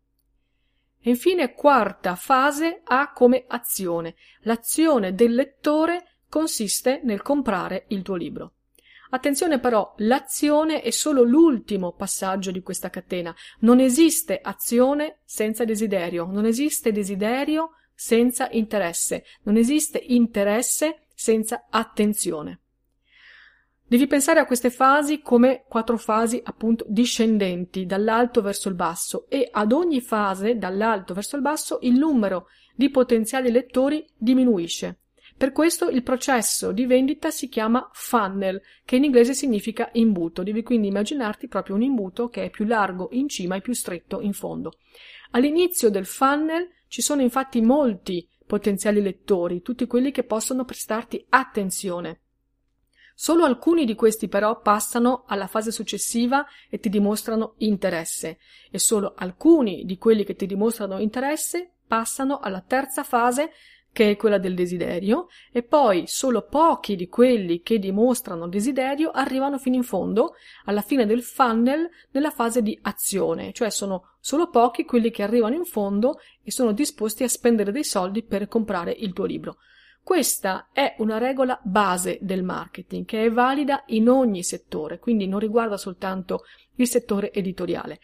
E 1.05 1.09
infine, 1.09 1.53
quarta 1.53 2.15
fase 2.15 2.79
ha 2.81 3.11
come 3.11 3.43
azione. 3.45 4.15
L'azione 4.43 5.13
del 5.13 5.35
lettore 5.35 6.19
consiste 6.29 7.01
nel 7.03 7.21
comprare 7.21 7.85
il 7.89 8.01
tuo 8.03 8.15
libro. 8.15 8.53
Attenzione 9.09 9.59
però, 9.59 9.93
l'azione 9.97 10.81
è 10.81 10.89
solo 10.91 11.23
l'ultimo 11.23 11.91
passaggio 11.91 12.51
di 12.51 12.61
questa 12.61 12.89
catena. 12.89 13.35
Non 13.59 13.81
esiste 13.81 14.39
azione 14.41 15.19
senza 15.25 15.65
desiderio, 15.65 16.25
non 16.25 16.45
esiste 16.45 16.93
desiderio 16.93 17.71
senza 17.93 18.47
interesse, 18.51 19.25
non 19.43 19.57
esiste 19.57 19.97
interesse 19.99 21.07
senza 21.13 21.67
attenzione. 21.69 22.62
Devi 23.93 24.07
pensare 24.07 24.39
a 24.39 24.47
queste 24.47 24.71
fasi 24.71 25.21
come 25.21 25.65
quattro 25.67 25.99
fasi 25.99 26.41
appunto 26.43 26.83
discendenti 26.87 27.85
dall'alto 27.85 28.41
verso 28.41 28.67
il 28.67 28.73
basso 28.73 29.27
e 29.29 29.47
ad 29.51 29.71
ogni 29.71 30.01
fase 30.01 30.57
dall'alto 30.57 31.13
verso 31.13 31.35
il 31.35 31.43
basso 31.43 31.77
il 31.83 31.93
numero 31.93 32.47
di 32.75 32.89
potenziali 32.89 33.51
lettori 33.51 34.03
diminuisce. 34.17 35.01
Per 35.37 35.51
questo 35.51 35.89
il 35.89 36.01
processo 36.01 36.71
di 36.71 36.87
vendita 36.87 37.29
si 37.29 37.47
chiama 37.49 37.87
funnel, 37.93 38.59
che 38.83 38.95
in 38.95 39.03
inglese 39.03 39.35
significa 39.35 39.91
imbuto. 39.93 40.41
Devi 40.41 40.63
quindi 40.63 40.87
immaginarti 40.87 41.47
proprio 41.47 41.75
un 41.75 41.83
imbuto 41.83 42.29
che 42.29 42.45
è 42.45 42.49
più 42.49 42.65
largo 42.65 43.09
in 43.11 43.29
cima 43.29 43.57
e 43.57 43.61
più 43.61 43.73
stretto 43.73 44.21
in 44.21 44.33
fondo. 44.33 44.79
All'inizio 45.33 45.91
del 45.91 46.07
funnel 46.07 46.67
ci 46.87 47.03
sono 47.03 47.21
infatti 47.21 47.61
molti 47.61 48.27
potenziali 48.47 49.03
lettori, 49.03 49.61
tutti 49.61 49.85
quelli 49.85 50.09
che 50.09 50.23
possono 50.23 50.65
prestarti 50.65 51.23
attenzione. 51.29 52.22
Solo 53.13 53.45
alcuni 53.45 53.85
di 53.85 53.95
questi 53.95 54.27
però 54.27 54.59
passano 54.59 55.23
alla 55.27 55.47
fase 55.47 55.71
successiva 55.71 56.45
e 56.69 56.79
ti 56.79 56.89
dimostrano 56.89 57.53
interesse 57.57 58.39
e 58.71 58.79
solo 58.79 59.13
alcuni 59.15 59.85
di 59.85 59.97
quelli 59.97 60.23
che 60.23 60.35
ti 60.35 60.45
dimostrano 60.45 60.99
interesse 60.99 61.73
passano 61.85 62.39
alla 62.39 62.61
terza 62.61 63.03
fase 63.03 63.51
che 63.93 64.09
è 64.09 64.15
quella 64.17 64.39
del 64.39 64.55
desiderio, 64.55 65.27
e 65.51 65.61
poi 65.61 66.05
solo 66.07 66.47
pochi 66.47 66.95
di 66.95 67.07
quelli 67.07 67.61
che 67.61 67.77
dimostrano 67.77 68.47
desiderio 68.47 69.11
arrivano 69.11 69.59
fino 69.59 69.75
in 69.75 69.83
fondo, 69.83 70.33
alla 70.65 70.81
fine 70.81 71.05
del 71.05 71.21
funnel, 71.21 71.87
nella 72.09 72.31
fase 72.31 72.63
di 72.63 72.77
azione, 72.81 73.53
cioè 73.53 73.69
sono 73.69 74.15
solo 74.19 74.49
pochi 74.49 74.83
quelli 74.83 75.11
che 75.11 75.21
arrivano 75.21 75.53
in 75.53 75.65
fondo 75.65 76.19
e 76.41 76.51
sono 76.51 76.71
disposti 76.71 77.23
a 77.23 77.29
spendere 77.29 77.71
dei 77.71 77.83
soldi 77.83 78.23
per 78.23 78.47
comprare 78.47 78.91
il 78.91 79.13
tuo 79.13 79.25
libro. 79.25 79.57
Questa 80.03 80.67
è 80.73 80.95
una 80.97 81.17
regola 81.17 81.57
base 81.63 82.19
del 82.21 82.43
marketing 82.43 83.05
che 83.05 83.23
è 83.23 83.31
valida 83.31 83.83
in 83.87 84.09
ogni 84.09 84.43
settore, 84.43 84.99
quindi 84.99 85.27
non 85.27 85.39
riguarda 85.39 85.77
soltanto 85.77 86.43
il 86.75 86.89
settore 86.89 87.31
editoriale. 87.31 88.01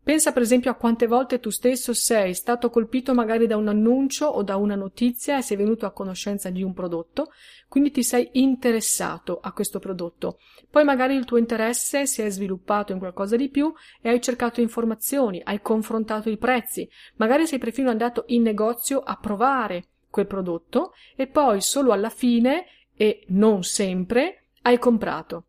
Pensa 0.00 0.32
per 0.32 0.42
esempio 0.42 0.70
a 0.70 0.76
quante 0.76 1.08
volte 1.08 1.40
tu 1.40 1.50
stesso 1.50 1.92
sei 1.92 2.34
stato 2.34 2.70
colpito 2.70 3.14
magari 3.14 3.48
da 3.48 3.56
un 3.56 3.66
annuncio 3.66 4.26
o 4.26 4.44
da 4.44 4.56
una 4.56 4.76
notizia 4.76 5.36
e 5.36 5.42
sei 5.42 5.56
venuto 5.56 5.86
a 5.86 5.90
conoscenza 5.90 6.50
di 6.50 6.62
un 6.62 6.72
prodotto, 6.72 7.32
quindi 7.68 7.90
ti 7.90 8.04
sei 8.04 8.30
interessato 8.34 9.40
a 9.42 9.52
questo 9.52 9.80
prodotto. 9.80 10.38
Poi 10.70 10.84
magari 10.84 11.16
il 11.16 11.24
tuo 11.24 11.36
interesse 11.36 12.06
si 12.06 12.22
è 12.22 12.30
sviluppato 12.30 12.92
in 12.92 13.00
qualcosa 13.00 13.34
di 13.34 13.50
più 13.50 13.70
e 14.00 14.08
hai 14.08 14.20
cercato 14.20 14.60
informazioni, 14.60 15.42
hai 15.44 15.60
confrontato 15.60 16.30
i 16.30 16.38
prezzi, 16.38 16.88
magari 17.16 17.44
sei 17.46 17.58
perfino 17.58 17.90
andato 17.90 18.22
in 18.28 18.42
negozio 18.42 19.00
a 19.00 19.16
provare 19.16 19.88
quel 20.10 20.26
prodotto 20.26 20.92
e 21.16 21.26
poi 21.26 21.60
solo 21.60 21.92
alla 21.92 22.10
fine 22.10 22.66
e 22.94 23.24
non 23.28 23.62
sempre 23.62 24.48
hai 24.62 24.78
comprato. 24.78 25.44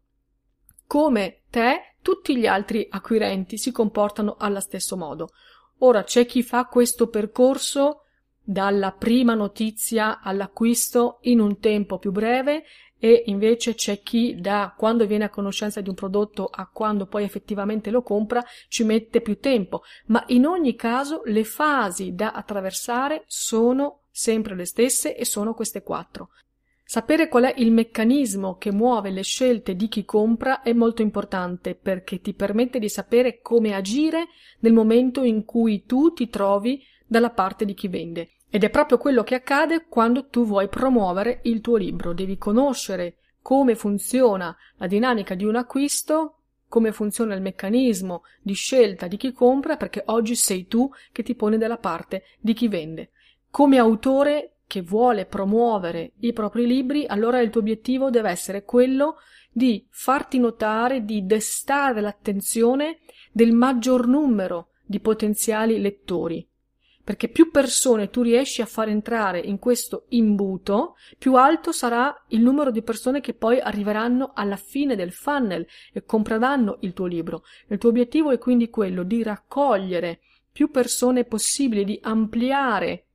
Come 0.86 1.42
te, 1.50 1.96
tutti 2.02 2.38
gli 2.38 2.46
altri 2.46 2.88
acquirenti 2.90 3.58
si 3.58 3.72
comportano 3.72 4.36
allo 4.40 4.60
stesso 4.60 4.98
modo. 4.98 5.30
Ora 5.80 6.04
c'è 6.04 6.26
chi 6.26 6.44
fa 6.44 6.66
questo 6.66 7.08
percorso 7.08 8.04
dalla 8.42 8.92
prima 8.92 9.36
notizia 9.36 10.22
all'acquisto 10.22 11.20
in 11.22 11.40
un 11.40 11.60
tempo 11.60 12.00
più 12.00 12.12
breve 12.12 12.64
e 12.98 13.24
invece 13.28 13.76
c'è 13.76 14.02
chi 14.02 14.36
da 14.40 14.74
quando 14.76 15.06
viene 15.06 15.24
a 15.24 15.30
conoscenza 15.30 15.80
di 15.80 15.88
un 15.88 15.96
prodotto 15.96 16.46
a 16.52 16.68
quando 16.68 17.06
poi 17.06 17.24
effettivamente 17.24 17.92
lo 17.92 18.02
compra 18.02 18.44
ci 18.68 18.84
mette 18.84 19.22
più 19.22 19.40
tempo, 19.40 19.84
ma 20.08 20.24
in 20.28 20.46
ogni 20.46 20.76
caso 20.76 21.22
le 21.26 21.46
fasi 21.46 22.14
da 22.14 22.32
attraversare 22.32 23.24
sono 23.28 24.02
sempre 24.12 24.56
le 24.56 24.66
stesse 24.66 25.16
e 25.16 25.26
sono 25.26 25.54
queste 25.54 25.84
quattro. 25.84 26.30
Sapere 26.84 27.28
qual 27.28 27.44
è 27.44 27.54
il 27.58 27.72
meccanismo 27.72 28.58
che 28.58 28.72
muove 28.72 29.12
le 29.12 29.22
scelte 29.22 29.76
di 29.76 29.88
chi 29.88 30.06
compra 30.06 30.64
è 30.64 30.74
molto 30.74 31.04
importante 31.04 31.76
perché 31.76 32.20
ti 32.20 32.34
permette 32.34 32.80
di 32.80 32.90
sapere 32.90 33.42
come 33.42 33.76
agire 33.76 34.30
nel 34.62 34.74
momento 34.74 35.22
in 35.22 35.46
cui 35.46 35.86
tu 35.86 36.14
ti 36.14 36.30
trovi 36.30 36.84
dalla 37.06 37.30
parte 37.30 37.64
di 37.64 37.76
chi 37.76 37.88
vende. 37.88 38.32
Ed 38.50 38.64
è 38.64 38.72
proprio 38.72 38.98
quello 38.98 39.22
che 39.22 39.36
accade 39.36 39.86
quando 39.88 40.30
tu 40.30 40.46
vuoi 40.46 40.68
promuovere 40.68 41.42
il 41.44 41.62
tuo 41.62 41.76
libro. 41.76 42.14
Devi 42.14 42.40
conoscere 42.40 43.18
come 43.40 43.76
funziona 43.76 44.58
la 44.78 44.88
dinamica 44.88 45.36
di 45.36 45.44
un 45.44 45.58
acquisto, 45.58 46.38
come 46.68 46.92
funziona 46.92 47.36
il 47.36 47.42
meccanismo 47.42 48.24
di 48.42 48.54
scelta 48.54 49.06
di 49.06 49.18
chi 49.18 49.32
compra, 49.32 49.78
perché 49.78 50.02
oggi 50.08 50.36
sei 50.36 50.66
tu 50.66 50.90
che 51.12 51.22
ti 51.22 51.36
poni 51.36 51.60
dalla 51.60 51.78
parte 51.78 52.24
di 52.40 52.54
chi 52.54 52.68
vende. 52.68 53.12
Come 53.52 53.78
autore 53.78 54.58
che 54.68 54.82
vuole 54.82 55.26
promuovere 55.26 56.14
i 56.20 56.34
propri 56.34 56.66
libri, 56.68 57.06
allora 57.08 57.40
il 57.40 57.50
tuo 57.50 57.62
obiettivo 57.62 58.10
deve 58.10 58.30
essere 58.30 58.64
quello 58.64 59.16
di 59.52 59.86
farti 59.90 60.38
notare, 60.38 61.04
di 61.04 61.26
destare 61.26 62.02
l'attenzione 62.02 63.00
del 63.32 63.52
maggior 63.52 64.08
numero 64.08 64.70
di 64.86 65.00
potenziali 65.00 65.80
lettori 65.80 66.48
perché 67.10 67.28
più 67.28 67.50
persone 67.50 68.12
tu 68.12 68.22
riesci 68.22 68.62
a 68.62 68.68
far 68.68 68.88
entrare 68.88 69.40
in 69.40 69.58
questo 69.58 70.06
imbuto, 70.10 70.94
più 71.18 71.34
alto 71.34 71.72
sarà 71.72 72.16
il 72.28 72.40
numero 72.40 72.70
di 72.70 72.84
persone 72.84 73.20
che 73.20 73.34
poi 73.34 73.60
arriveranno 73.60 74.30
alla 74.36 74.58
fine 74.58 74.96
del 74.96 75.12
funnel 75.12 75.66
e 75.92 76.04
compreranno 76.06 76.78
il 76.82 76.94
tuo 76.94 77.08
libro. 77.08 77.42
Il 77.70 77.80
tuo 77.80 77.90
obiettivo 77.90 78.30
è 78.30 78.38
quindi 78.38 78.70
quello 78.70 79.02
di 79.02 79.24
raccogliere 79.24 80.20
più 80.52 80.70
persone 80.70 81.24
possibili, 81.24 81.84
di 81.84 82.00
ampliare 82.00 83.08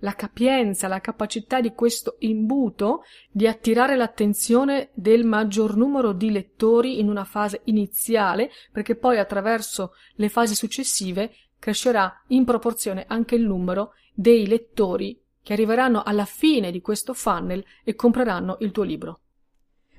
la 0.00 0.14
capienza, 0.14 0.88
la 0.88 1.00
capacità 1.00 1.60
di 1.60 1.72
questo 1.72 2.16
imbuto 2.20 3.02
di 3.30 3.46
attirare 3.46 3.96
l'attenzione 3.96 4.90
del 4.94 5.24
maggior 5.24 5.76
numero 5.76 6.12
di 6.12 6.30
lettori 6.30 7.00
in 7.00 7.08
una 7.08 7.24
fase 7.24 7.62
iniziale, 7.64 8.50
perché 8.72 8.96
poi 8.96 9.18
attraverso 9.18 9.92
le 10.14 10.28
fasi 10.28 10.54
successive 10.54 11.32
crescerà 11.58 12.22
in 12.28 12.44
proporzione 12.44 13.04
anche 13.08 13.34
il 13.34 13.42
numero 13.42 13.92
dei 14.14 14.46
lettori 14.46 15.18
che 15.42 15.52
arriveranno 15.52 16.02
alla 16.02 16.24
fine 16.24 16.70
di 16.70 16.80
questo 16.80 17.14
funnel 17.14 17.64
e 17.84 17.94
compreranno 17.94 18.56
il 18.60 18.70
tuo 18.70 18.82
libro. 18.82 19.20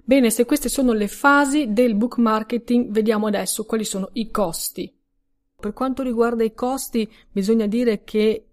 Bene, 0.04 0.30
se 0.30 0.46
queste 0.46 0.70
sono 0.70 0.94
le 0.94 1.08
fasi 1.08 1.72
del 1.72 1.96
book 1.96 2.18
marketing, 2.18 2.92
vediamo 2.92 3.28
adesso 3.28 3.66
quali 3.66 3.86
sono 3.86 4.10
i 4.14 4.30
costi. 4.30 4.94
Per 5.60 5.74
quanto 5.74 6.02
riguarda 6.02 6.44
i 6.44 6.54
costi, 6.54 7.10
bisogna 7.32 7.68
dire 7.68 8.04
che 8.04 8.48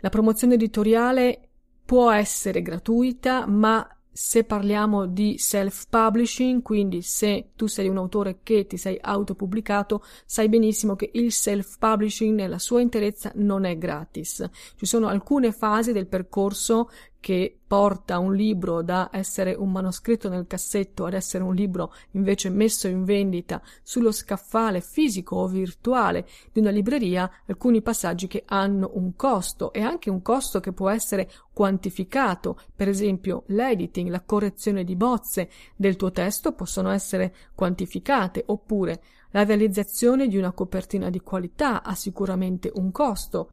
la 0.00 0.08
promozione 0.08 0.54
editoriale 0.54 1.48
può 1.84 2.10
essere 2.10 2.62
gratuita, 2.62 3.46
ma 3.46 3.86
se 4.20 4.42
parliamo 4.42 5.06
di 5.06 5.38
self-publishing, 5.38 6.60
quindi 6.60 7.02
se 7.02 7.50
tu 7.54 7.66
sei 7.66 7.88
un 7.88 7.98
autore 7.98 8.40
che 8.42 8.66
ti 8.66 8.76
sei 8.76 8.98
autopubblicato, 9.00 10.02
sai 10.26 10.48
benissimo 10.48 10.96
che 10.96 11.08
il 11.14 11.30
self-publishing 11.30 12.34
nella 12.34 12.58
sua 12.58 12.80
interezza 12.80 13.30
non 13.36 13.64
è 13.64 13.78
gratis. 13.78 14.44
Ci 14.74 14.86
sono 14.86 15.06
alcune 15.06 15.52
fasi 15.52 15.92
del 15.92 16.08
percorso 16.08 16.90
che 17.20 17.58
porta 17.66 18.18
un 18.18 18.34
libro 18.34 18.82
da 18.82 19.10
essere 19.12 19.52
un 19.54 19.70
manoscritto 19.70 20.28
nel 20.28 20.46
cassetto 20.46 21.04
ad 21.04 21.14
essere 21.14 21.44
un 21.44 21.54
libro 21.54 21.92
invece 22.12 22.48
messo 22.48 22.88
in 22.88 23.04
vendita 23.04 23.60
sullo 23.82 24.12
scaffale 24.12 24.80
fisico 24.80 25.36
o 25.36 25.46
virtuale 25.46 26.26
di 26.52 26.60
una 26.60 26.70
libreria, 26.70 27.30
alcuni 27.46 27.82
passaggi 27.82 28.26
che 28.26 28.44
hanno 28.46 28.90
un 28.94 29.14
costo 29.16 29.72
e 29.72 29.80
anche 29.80 30.10
un 30.10 30.22
costo 30.22 30.60
che 30.60 30.72
può 30.72 30.88
essere 30.88 31.30
quantificato, 31.52 32.58
per 32.74 32.88
esempio 32.88 33.42
l'editing, 33.46 34.08
la 34.08 34.22
correzione 34.22 34.84
di 34.84 34.96
bozze 34.96 35.50
del 35.76 35.96
tuo 35.96 36.12
testo 36.12 36.52
possono 36.52 36.90
essere 36.90 37.34
quantificate, 37.54 38.44
oppure 38.46 39.02
la 39.32 39.44
realizzazione 39.44 40.28
di 40.28 40.38
una 40.38 40.52
copertina 40.52 41.10
di 41.10 41.20
qualità 41.20 41.82
ha 41.82 41.94
sicuramente 41.94 42.70
un 42.74 42.90
costo, 42.92 43.52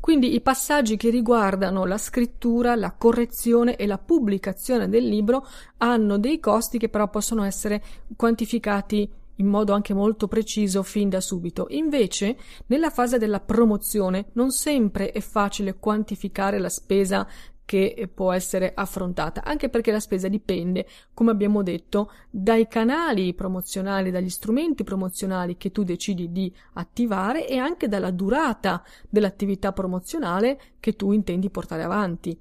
quindi 0.00 0.34
i 0.34 0.40
passaggi 0.40 0.96
che 0.96 1.10
riguardano 1.10 1.84
la 1.84 1.98
scrittura, 1.98 2.74
la 2.74 2.92
correzione 2.92 3.76
e 3.76 3.86
la 3.86 3.98
pubblicazione 3.98 4.88
del 4.88 5.06
libro 5.06 5.46
hanno 5.78 6.18
dei 6.18 6.40
costi 6.40 6.78
che 6.78 6.88
però 6.88 7.08
possono 7.08 7.44
essere 7.44 7.82
quantificati 8.16 9.10
in 9.38 9.46
modo 9.46 9.72
anche 9.72 9.94
molto 9.94 10.28
preciso 10.28 10.82
fin 10.82 11.08
da 11.08 11.20
subito. 11.20 11.66
Invece, 11.70 12.36
nella 12.66 12.90
fase 12.90 13.18
della 13.18 13.40
promozione 13.40 14.26
non 14.32 14.50
sempre 14.50 15.10
è 15.12 15.20
facile 15.20 15.76
quantificare 15.78 16.58
la 16.58 16.68
spesa 16.68 17.26
che 17.68 18.10
può 18.14 18.32
essere 18.32 18.72
affrontata, 18.74 19.44
anche 19.44 19.68
perché 19.68 19.92
la 19.92 20.00
spesa 20.00 20.26
dipende, 20.26 20.86
come 21.12 21.32
abbiamo 21.32 21.62
detto, 21.62 22.10
dai 22.30 22.66
canali 22.66 23.34
promozionali, 23.34 24.10
dagli 24.10 24.30
strumenti 24.30 24.84
promozionali 24.84 25.58
che 25.58 25.70
tu 25.70 25.82
decidi 25.82 26.32
di 26.32 26.50
attivare 26.72 27.46
e 27.46 27.58
anche 27.58 27.86
dalla 27.86 28.10
durata 28.10 28.82
dell'attività 29.06 29.74
promozionale 29.74 30.58
che 30.80 30.96
tu 30.96 31.12
intendi 31.12 31.50
portare 31.50 31.82
avanti. 31.82 32.40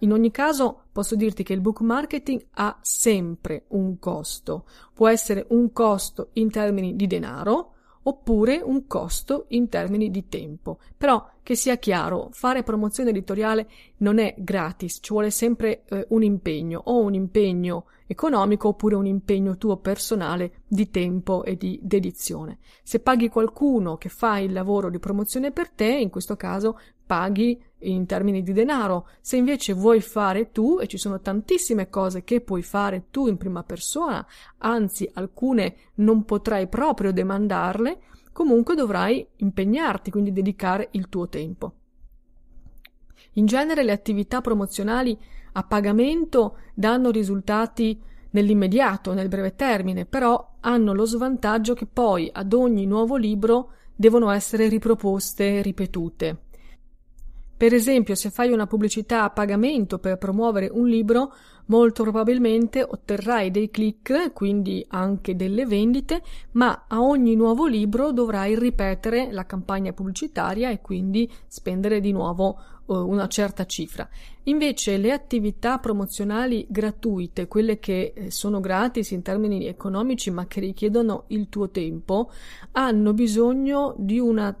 In 0.00 0.10
ogni 0.10 0.32
caso, 0.32 0.86
posso 0.90 1.14
dirti 1.14 1.44
che 1.44 1.52
il 1.52 1.60
book 1.60 1.80
marketing 1.80 2.44
ha 2.54 2.76
sempre 2.80 3.66
un 3.68 4.00
costo. 4.00 4.66
Può 4.92 5.06
essere 5.06 5.46
un 5.50 5.70
costo 5.70 6.30
in 6.32 6.50
termini 6.50 6.96
di 6.96 7.06
denaro, 7.06 7.74
oppure 8.02 8.60
un 8.60 8.88
costo 8.88 9.44
in 9.50 9.68
termini 9.68 10.10
di 10.10 10.28
tempo. 10.28 10.78
Però 10.96 11.24
che 11.44 11.54
sia 11.54 11.76
chiaro, 11.76 12.30
fare 12.32 12.62
promozione 12.62 13.10
editoriale 13.10 13.68
non 13.98 14.18
è 14.18 14.34
gratis, 14.36 14.98
ci 15.00 15.12
vuole 15.12 15.30
sempre 15.30 15.84
eh, 15.84 16.06
un 16.08 16.22
impegno, 16.22 16.80
o 16.86 17.02
un 17.02 17.12
impegno 17.12 17.84
economico 18.06 18.68
oppure 18.68 18.94
un 18.94 19.06
impegno 19.06 19.58
tuo 19.58 19.76
personale 19.76 20.62
di 20.66 20.90
tempo 20.90 21.44
e 21.44 21.56
di 21.56 21.78
dedizione. 21.82 22.58
Se 22.82 22.98
paghi 22.98 23.28
qualcuno 23.28 23.98
che 23.98 24.08
fa 24.08 24.38
il 24.38 24.52
lavoro 24.52 24.88
di 24.88 24.98
promozione 24.98 25.52
per 25.52 25.68
te, 25.68 25.86
in 25.86 26.08
questo 26.08 26.34
caso 26.34 26.78
paghi 27.06 27.62
in 27.80 28.06
termini 28.06 28.42
di 28.42 28.54
denaro. 28.54 29.08
Se 29.20 29.36
invece 29.36 29.74
vuoi 29.74 30.00
fare 30.00 30.50
tu, 30.50 30.78
e 30.80 30.86
ci 30.86 30.96
sono 30.96 31.20
tantissime 31.20 31.90
cose 31.90 32.24
che 32.24 32.40
puoi 32.40 32.62
fare 32.62 33.08
tu 33.10 33.26
in 33.26 33.36
prima 33.36 33.62
persona, 33.62 34.26
anzi 34.58 35.08
alcune 35.12 35.76
non 35.96 36.24
potrai 36.24 36.68
proprio 36.68 37.12
demandarle, 37.12 38.00
comunque 38.34 38.74
dovrai 38.74 39.24
impegnarti, 39.36 40.10
quindi 40.10 40.32
dedicare 40.32 40.88
il 40.90 41.08
tuo 41.08 41.28
tempo. 41.28 41.72
In 43.34 43.46
genere 43.46 43.84
le 43.84 43.92
attività 43.92 44.40
promozionali 44.40 45.16
a 45.52 45.62
pagamento 45.62 46.58
danno 46.74 47.10
risultati 47.10 47.98
nell'immediato, 48.30 49.14
nel 49.14 49.28
breve 49.28 49.54
termine, 49.54 50.04
però 50.04 50.56
hanno 50.60 50.92
lo 50.92 51.04
svantaggio 51.04 51.74
che 51.74 51.86
poi 51.86 52.28
ad 52.32 52.52
ogni 52.52 52.86
nuovo 52.86 53.14
libro 53.14 53.70
devono 53.94 54.30
essere 54.30 54.68
riproposte, 54.68 55.62
ripetute. 55.62 56.42
Per 57.56 57.72
esempio, 57.72 58.16
se 58.16 58.30
fai 58.30 58.50
una 58.50 58.66
pubblicità 58.66 59.22
a 59.22 59.30
pagamento 59.30 59.98
per 59.98 60.18
promuovere 60.18 60.68
un 60.72 60.88
libro, 60.88 61.32
molto 61.66 62.02
probabilmente 62.02 62.82
otterrai 62.82 63.50
dei 63.50 63.70
click, 63.70 64.32
quindi 64.32 64.84
anche 64.88 65.36
delle 65.36 65.64
vendite, 65.64 66.22
ma 66.52 66.86
a 66.88 67.00
ogni 67.00 67.36
nuovo 67.36 67.66
libro 67.66 68.10
dovrai 68.10 68.58
ripetere 68.58 69.30
la 69.30 69.46
campagna 69.46 69.92
pubblicitaria 69.92 70.70
e 70.70 70.80
quindi 70.80 71.30
spendere 71.46 72.00
di 72.00 72.10
nuovo 72.10 72.58
uh, 72.86 72.94
una 72.94 73.28
certa 73.28 73.66
cifra. 73.66 74.08
Invece 74.44 74.96
le 74.96 75.12
attività 75.12 75.78
promozionali 75.78 76.66
gratuite, 76.68 77.46
quelle 77.46 77.78
che 77.78 78.12
eh, 78.14 78.30
sono 78.32 78.58
gratis 78.58 79.12
in 79.12 79.22
termini 79.22 79.66
economici 79.66 80.30
ma 80.32 80.46
che 80.46 80.58
richiedono 80.58 81.24
il 81.28 81.48
tuo 81.48 81.70
tempo, 81.70 82.30
hanno 82.72 83.14
bisogno 83.14 83.94
di 83.96 84.18
una 84.18 84.54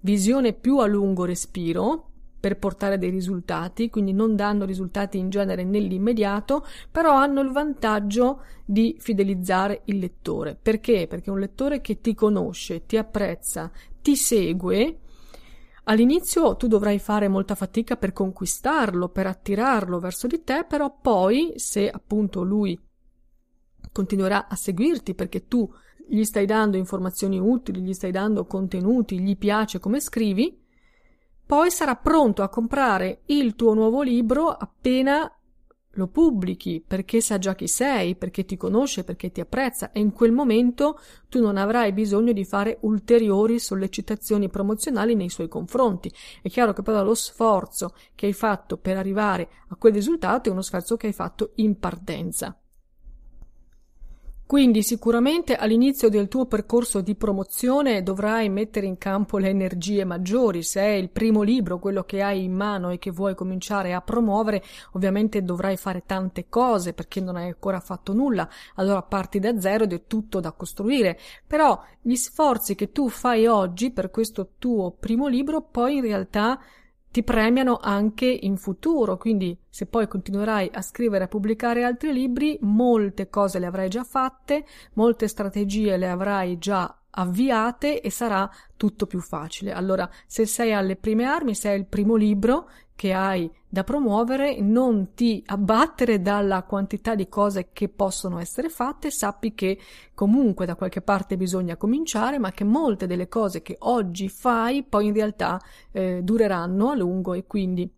visione 0.00 0.52
più 0.54 0.78
a 0.78 0.86
lungo 0.86 1.24
respiro 1.24 2.08
per 2.44 2.58
portare 2.58 2.98
dei 2.98 3.08
risultati, 3.08 3.88
quindi 3.88 4.12
non 4.12 4.36
danno 4.36 4.66
risultati 4.66 5.16
in 5.16 5.30
genere 5.30 5.64
nell'immediato, 5.64 6.66
però 6.90 7.14
hanno 7.14 7.40
il 7.40 7.50
vantaggio 7.52 8.42
di 8.66 8.96
fidelizzare 8.98 9.80
il 9.86 9.98
lettore. 9.98 10.54
Perché? 10.54 11.06
Perché 11.08 11.30
un 11.30 11.38
lettore 11.38 11.80
che 11.80 12.02
ti 12.02 12.12
conosce, 12.12 12.84
ti 12.84 12.98
apprezza, 12.98 13.70
ti 14.02 14.14
segue, 14.14 14.98
All'inizio 15.86 16.56
tu 16.56 16.66
dovrai 16.66 16.98
fare 16.98 17.28
molta 17.28 17.54
fatica 17.54 17.96
per 17.96 18.14
conquistarlo, 18.14 19.10
per 19.10 19.26
attirarlo 19.26 19.98
verso 19.98 20.26
di 20.26 20.42
te, 20.42 20.64
però 20.66 20.98
poi, 20.98 21.52
se 21.56 21.90
appunto 21.90 22.42
lui 22.42 22.78
continuerà 23.92 24.48
a 24.48 24.56
seguirti 24.56 25.14
perché 25.14 25.46
tu 25.46 25.70
gli 26.08 26.24
stai 26.24 26.46
dando 26.46 26.78
informazioni 26.78 27.38
utili, 27.38 27.82
gli 27.82 27.92
stai 27.92 28.12
dando 28.12 28.46
contenuti, 28.46 29.20
gli 29.20 29.36
piace 29.36 29.78
come 29.78 30.00
scrivi, 30.00 30.63
poi 31.46 31.70
sarà 31.70 31.96
pronto 31.96 32.42
a 32.42 32.48
comprare 32.48 33.22
il 33.26 33.54
tuo 33.54 33.74
nuovo 33.74 34.02
libro 34.02 34.48
appena 34.48 35.30
lo 35.96 36.08
pubblichi 36.08 36.82
perché 36.86 37.20
sa 37.20 37.38
già 37.38 37.54
chi 37.54 37.68
sei, 37.68 38.16
perché 38.16 38.44
ti 38.44 38.56
conosce, 38.56 39.04
perché 39.04 39.30
ti 39.30 39.40
apprezza 39.40 39.92
e 39.92 40.00
in 40.00 40.12
quel 40.12 40.32
momento 40.32 40.98
tu 41.28 41.40
non 41.40 41.56
avrai 41.56 41.92
bisogno 41.92 42.32
di 42.32 42.44
fare 42.44 42.78
ulteriori 42.80 43.58
sollecitazioni 43.58 44.48
promozionali 44.48 45.14
nei 45.14 45.28
suoi 45.28 45.48
confronti. 45.48 46.12
È 46.42 46.48
chiaro 46.48 46.72
che 46.72 46.82
però 46.82 47.02
lo 47.04 47.14
sforzo 47.14 47.94
che 48.14 48.26
hai 48.26 48.32
fatto 48.32 48.76
per 48.76 48.96
arrivare 48.96 49.48
a 49.68 49.76
quel 49.76 49.92
risultato 49.92 50.48
è 50.48 50.52
uno 50.52 50.62
sforzo 50.62 50.96
che 50.96 51.08
hai 51.08 51.12
fatto 51.12 51.52
in 51.56 51.78
partenza. 51.78 52.58
Quindi 54.46 54.82
sicuramente 54.82 55.56
all'inizio 55.56 56.10
del 56.10 56.28
tuo 56.28 56.44
percorso 56.44 57.00
di 57.00 57.14
promozione 57.14 58.02
dovrai 58.02 58.50
mettere 58.50 58.84
in 58.84 58.98
campo 58.98 59.38
le 59.38 59.48
energie 59.48 60.04
maggiori. 60.04 60.62
Se 60.62 60.82
è 60.82 60.90
il 60.90 61.08
primo 61.08 61.40
libro, 61.40 61.78
quello 61.78 62.04
che 62.04 62.20
hai 62.20 62.44
in 62.44 62.52
mano 62.52 62.90
e 62.90 62.98
che 62.98 63.10
vuoi 63.10 63.34
cominciare 63.34 63.94
a 63.94 64.02
promuovere, 64.02 64.62
ovviamente 64.92 65.42
dovrai 65.42 65.78
fare 65.78 66.02
tante 66.04 66.46
cose 66.50 66.92
perché 66.92 67.22
non 67.22 67.36
hai 67.36 67.46
ancora 67.46 67.80
fatto 67.80 68.12
nulla. 68.12 68.46
Allora 68.74 69.00
parti 69.00 69.38
da 69.38 69.58
zero 69.58 69.84
ed 69.84 69.94
è 69.94 70.02
tutto 70.06 70.40
da 70.40 70.52
costruire. 70.52 71.18
Però 71.46 71.82
gli 72.02 72.14
sforzi 72.14 72.74
che 72.74 72.92
tu 72.92 73.08
fai 73.08 73.46
oggi 73.46 73.92
per 73.92 74.10
questo 74.10 74.50
tuo 74.58 74.90
primo 74.90 75.26
libro 75.26 75.62
poi 75.62 75.96
in 75.96 76.02
realtà 76.02 76.60
ti 77.14 77.22
premiano 77.22 77.78
anche 77.80 78.26
in 78.26 78.56
futuro, 78.56 79.16
quindi 79.16 79.56
se 79.70 79.86
poi 79.86 80.08
continuerai 80.08 80.68
a 80.72 80.82
scrivere 80.82 81.22
e 81.22 81.26
a 81.26 81.28
pubblicare 81.28 81.84
altri 81.84 82.12
libri, 82.12 82.58
molte 82.62 83.30
cose 83.30 83.60
le 83.60 83.66
avrai 83.66 83.88
già 83.88 84.02
fatte, 84.02 84.66
molte 84.94 85.28
strategie 85.28 85.96
le 85.96 86.08
avrai 86.08 86.58
già 86.58 86.92
avviate 87.14 88.00
e 88.00 88.10
sarà 88.10 88.50
tutto 88.76 89.06
più 89.06 89.20
facile. 89.20 89.72
Allora, 89.72 90.08
se 90.26 90.46
sei 90.46 90.72
alle 90.72 90.96
prime 90.96 91.24
armi, 91.24 91.54
se 91.54 91.70
è 91.70 91.74
il 91.74 91.86
primo 91.86 92.16
libro 92.16 92.68
che 92.96 93.12
hai 93.12 93.50
da 93.68 93.82
promuovere, 93.82 94.60
non 94.60 95.14
ti 95.14 95.42
abbattere 95.46 96.22
dalla 96.22 96.62
quantità 96.62 97.14
di 97.14 97.28
cose 97.28 97.70
che 97.72 97.88
possono 97.88 98.38
essere 98.38 98.68
fatte, 98.68 99.10
sappi 99.10 99.52
che 99.54 99.78
comunque 100.14 100.64
da 100.64 100.76
qualche 100.76 101.02
parte 101.02 101.36
bisogna 101.36 101.76
cominciare, 101.76 102.38
ma 102.38 102.52
che 102.52 102.64
molte 102.64 103.06
delle 103.06 103.28
cose 103.28 103.62
che 103.62 103.76
oggi 103.80 104.28
fai 104.28 104.84
poi 104.84 105.06
in 105.06 105.12
realtà 105.12 105.60
eh, 105.90 106.20
dureranno 106.22 106.90
a 106.90 106.94
lungo 106.94 107.34
e 107.34 107.46
quindi 107.46 107.92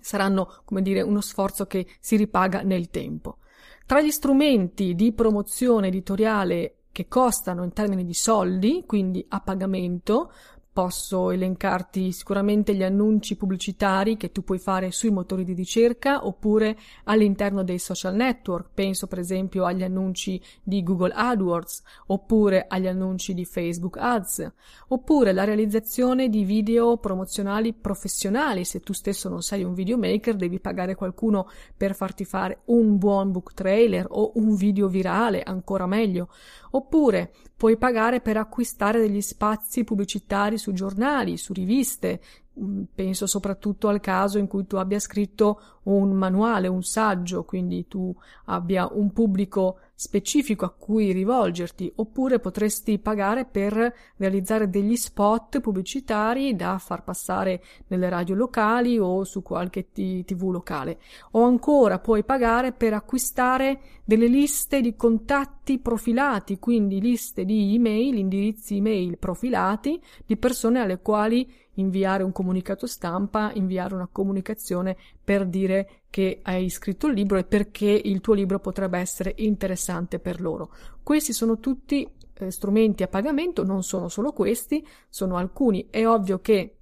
saranno, 0.00 0.62
come 0.64 0.82
dire, 0.82 1.02
uno 1.02 1.20
sforzo 1.20 1.66
che 1.66 1.86
si 2.00 2.16
ripaga 2.16 2.62
nel 2.62 2.90
tempo. 2.90 3.38
Tra 3.86 4.00
gli 4.00 4.10
strumenti 4.10 4.94
di 4.94 5.12
promozione 5.12 5.88
editoriale 5.88 6.79
che 6.92 7.06
costano 7.08 7.64
in 7.64 7.72
termini 7.72 8.04
di 8.04 8.14
soldi, 8.14 8.84
quindi 8.86 9.24
a 9.28 9.40
pagamento, 9.40 10.32
Posso 10.72 11.32
elencarti 11.32 12.12
sicuramente 12.12 12.76
gli 12.76 12.84
annunci 12.84 13.34
pubblicitari 13.34 14.16
che 14.16 14.30
tu 14.30 14.44
puoi 14.44 14.60
fare 14.60 14.92
sui 14.92 15.10
motori 15.10 15.42
di 15.42 15.52
ricerca 15.52 16.24
oppure 16.24 16.78
all'interno 17.04 17.64
dei 17.64 17.80
social 17.80 18.14
network. 18.14 18.68
Penso 18.72 19.08
per 19.08 19.18
esempio 19.18 19.64
agli 19.64 19.82
annunci 19.82 20.40
di 20.62 20.84
Google 20.84 21.12
AdWords 21.12 21.82
oppure 22.06 22.66
agli 22.68 22.86
annunci 22.86 23.34
di 23.34 23.44
Facebook 23.44 23.96
Ads 23.98 24.52
oppure 24.88 25.32
la 25.32 25.42
realizzazione 25.42 26.28
di 26.28 26.44
video 26.44 26.98
promozionali 26.98 27.72
professionali. 27.72 28.64
Se 28.64 28.78
tu 28.78 28.92
stesso 28.92 29.28
non 29.28 29.42
sei 29.42 29.64
un 29.64 29.74
videomaker 29.74 30.36
devi 30.36 30.60
pagare 30.60 30.94
qualcuno 30.94 31.48
per 31.76 31.96
farti 31.96 32.24
fare 32.24 32.60
un 32.66 32.96
buon 32.96 33.32
book 33.32 33.54
trailer 33.54 34.06
o 34.08 34.30
un 34.36 34.54
video 34.54 34.86
virale, 34.86 35.42
ancora 35.42 35.86
meglio. 35.86 36.28
Oppure 36.70 37.32
puoi 37.60 37.76
pagare 37.76 38.22
per 38.22 38.38
acquistare 38.38 39.00
degli 39.00 39.20
spazi 39.20 39.84
pubblicitari 39.84 40.56
su 40.56 40.72
giornali, 40.72 41.36
su 41.36 41.52
riviste, 41.52 42.18
mm, 42.58 42.84
penso 42.94 43.26
soprattutto 43.26 43.88
al 43.88 44.00
caso 44.00 44.38
in 44.38 44.46
cui 44.46 44.66
tu 44.66 44.76
abbia 44.76 44.98
scritto 44.98 45.79
un 45.90 46.12
manuale, 46.12 46.68
un 46.68 46.82
saggio, 46.82 47.44
quindi 47.44 47.86
tu 47.88 48.14
abbia 48.46 48.88
un 48.90 49.12
pubblico 49.12 49.78
specifico 49.94 50.64
a 50.64 50.70
cui 50.70 51.12
rivolgerti, 51.12 51.92
oppure 51.96 52.38
potresti 52.38 52.98
pagare 52.98 53.44
per 53.44 53.94
realizzare 54.16 54.70
degli 54.70 54.96
spot 54.96 55.60
pubblicitari 55.60 56.56
da 56.56 56.78
far 56.78 57.04
passare 57.04 57.62
nelle 57.88 58.08
radio 58.08 58.34
locali 58.34 58.98
o 58.98 59.24
su 59.24 59.42
qualche 59.42 59.90
t- 59.92 60.24
tv 60.24 60.50
locale. 60.50 61.00
O 61.32 61.42
ancora 61.42 61.98
puoi 61.98 62.24
pagare 62.24 62.72
per 62.72 62.94
acquistare 62.94 63.80
delle 64.04 64.26
liste 64.26 64.80
di 64.80 64.96
contatti 64.96 65.78
profilati, 65.78 66.58
quindi 66.58 66.98
liste 67.00 67.44
di 67.44 67.74
email, 67.74 68.16
indirizzi 68.16 68.76
email 68.76 69.18
profilati 69.18 70.00
di 70.24 70.36
persone 70.38 70.80
alle 70.80 71.00
quali 71.00 71.46
inviare 71.74 72.22
un 72.22 72.32
comunicato 72.32 72.86
stampa, 72.86 73.52
inviare 73.54 73.94
una 73.94 74.08
comunicazione 74.10 74.96
per 75.30 75.46
dire 75.46 76.02
che 76.10 76.40
hai 76.42 76.68
scritto 76.70 77.06
il 77.06 77.14
libro 77.14 77.38
e 77.38 77.44
perché 77.44 77.86
il 77.86 78.20
tuo 78.20 78.34
libro 78.34 78.58
potrebbe 78.58 78.98
essere 78.98 79.32
interessante 79.36 80.18
per 80.18 80.40
loro. 80.40 80.72
Questi 81.04 81.32
sono 81.32 81.60
tutti 81.60 82.04
eh, 82.34 82.50
strumenti 82.50 83.04
a 83.04 83.06
pagamento, 83.06 83.62
non 83.62 83.84
sono 83.84 84.08
solo 84.08 84.32
questi, 84.32 84.84
sono 85.08 85.36
alcuni. 85.36 85.86
È 85.88 86.04
ovvio 86.04 86.40
che 86.40 86.79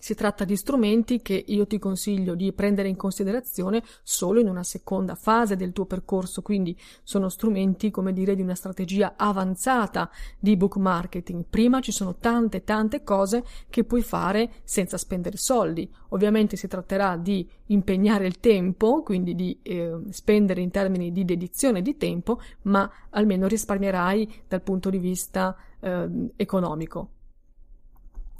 si 0.00 0.14
tratta 0.14 0.44
di 0.44 0.56
strumenti 0.56 1.20
che 1.20 1.44
io 1.46 1.66
ti 1.66 1.78
consiglio 1.78 2.34
di 2.34 2.52
prendere 2.52 2.88
in 2.88 2.96
considerazione 2.96 3.82
solo 4.02 4.40
in 4.40 4.48
una 4.48 4.64
seconda 4.64 5.14
fase 5.14 5.56
del 5.56 5.72
tuo 5.72 5.84
percorso, 5.84 6.40
quindi 6.40 6.76
sono 7.02 7.28
strumenti, 7.28 7.90
come 7.90 8.14
dire, 8.14 8.34
di 8.34 8.40
una 8.40 8.54
strategia 8.54 9.12
avanzata 9.16 10.10
di 10.38 10.56
book 10.56 10.76
marketing. 10.76 11.44
Prima 11.48 11.80
ci 11.80 11.92
sono 11.92 12.16
tante 12.16 12.64
tante 12.64 13.04
cose 13.04 13.44
che 13.68 13.84
puoi 13.84 14.02
fare 14.02 14.50
senza 14.64 14.96
spendere 14.96 15.36
soldi. 15.36 15.88
Ovviamente 16.08 16.56
si 16.56 16.66
tratterà 16.66 17.16
di 17.16 17.48
impegnare 17.66 18.26
il 18.26 18.40
tempo, 18.40 19.02
quindi 19.02 19.34
di 19.34 19.58
eh, 19.62 19.98
spendere 20.08 20.62
in 20.62 20.70
termini 20.70 21.12
di 21.12 21.26
dedizione 21.26 21.82
di 21.82 21.96
tempo, 21.98 22.40
ma 22.62 22.90
almeno 23.10 23.46
risparmierai 23.46 24.44
dal 24.48 24.62
punto 24.62 24.88
di 24.88 24.98
vista 24.98 25.54
eh, 25.78 26.08
economico. 26.36 27.10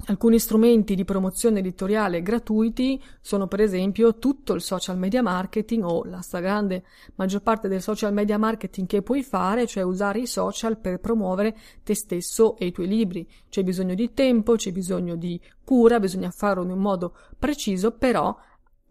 Alcuni 0.07 0.39
strumenti 0.39 0.95
di 0.95 1.05
promozione 1.05 1.59
editoriale 1.59 2.23
gratuiti 2.23 3.01
sono 3.21 3.47
per 3.47 3.61
esempio 3.61 4.17
tutto 4.17 4.55
il 4.55 4.63
social 4.63 4.97
media 4.97 5.23
marketing 5.23 5.85
o 5.85 6.05
la 6.05 6.21
stragrande 6.21 6.85
maggior 7.17 7.43
parte 7.43 7.69
del 7.69 7.83
social 7.83 8.13
media 8.13 8.39
marketing 8.39 8.89
che 8.89 9.03
puoi 9.03 9.23
fare, 9.23 9.67
cioè 9.67 9.85
usare 9.85 10.21
i 10.21 10.27
social 10.27 10.79
per 10.79 11.01
promuovere 11.01 11.57
te 11.85 11.95
stesso 11.95 12.57
e 12.57 12.67
i 12.67 12.73
tuoi 12.73 12.89
libri. 12.89 13.29
C'è 13.49 13.63
bisogno 13.63 13.95
di 13.95 14.13
tempo, 14.13 14.55
c'è 14.55 14.73
bisogno 14.73 15.17
di 15.17 15.41
cura, 15.63 16.01
bisogna 16.01 16.31
farlo 16.31 16.65
in 16.65 16.71
un 16.71 16.79
modo 16.79 17.15
preciso, 17.39 17.93
però 17.93 18.37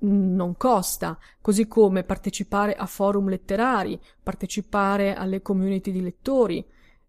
non 0.02 0.56
costa, 0.56 1.18
così 1.42 1.68
come 1.68 2.04
partecipare 2.04 2.76
a 2.76 2.86
forum 2.86 3.28
letterari, 3.28 4.00
partecipare 4.22 5.16
alle 5.16 5.42
community 5.42 5.92
di 5.92 6.02
lettori. 6.02 6.64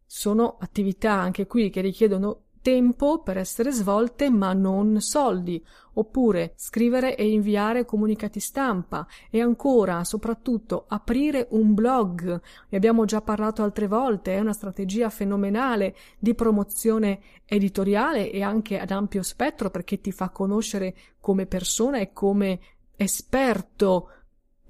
Sono 0.04 0.56
attività 0.58 1.12
anche 1.12 1.46
qui 1.46 1.70
che 1.70 1.80
richiedono 1.80 2.46
tempo 2.62 3.22
per 3.22 3.38
essere 3.38 3.72
svolte 3.72 4.30
ma 4.30 4.52
non 4.52 5.00
soldi, 5.00 5.64
oppure 5.94 6.52
scrivere 6.56 7.16
e 7.16 7.30
inviare 7.30 7.84
comunicati 7.84 8.40
stampa 8.40 9.06
e 9.30 9.40
ancora, 9.40 10.04
soprattutto, 10.04 10.84
aprire 10.88 11.48
un 11.50 11.74
blog. 11.74 12.40
Ne 12.68 12.76
abbiamo 12.76 13.04
già 13.04 13.20
parlato 13.20 13.62
altre 13.62 13.86
volte, 13.86 14.34
è 14.34 14.40
una 14.40 14.52
strategia 14.52 15.10
fenomenale 15.10 15.96
di 16.18 16.34
promozione 16.34 17.20
editoriale 17.44 18.30
e 18.30 18.42
anche 18.42 18.78
ad 18.78 18.90
ampio 18.90 19.22
spettro 19.22 19.70
perché 19.70 20.00
ti 20.00 20.12
fa 20.12 20.30
conoscere 20.30 20.94
come 21.20 21.46
persona 21.46 21.98
e 21.98 22.12
come 22.12 22.60
esperto 22.96 24.10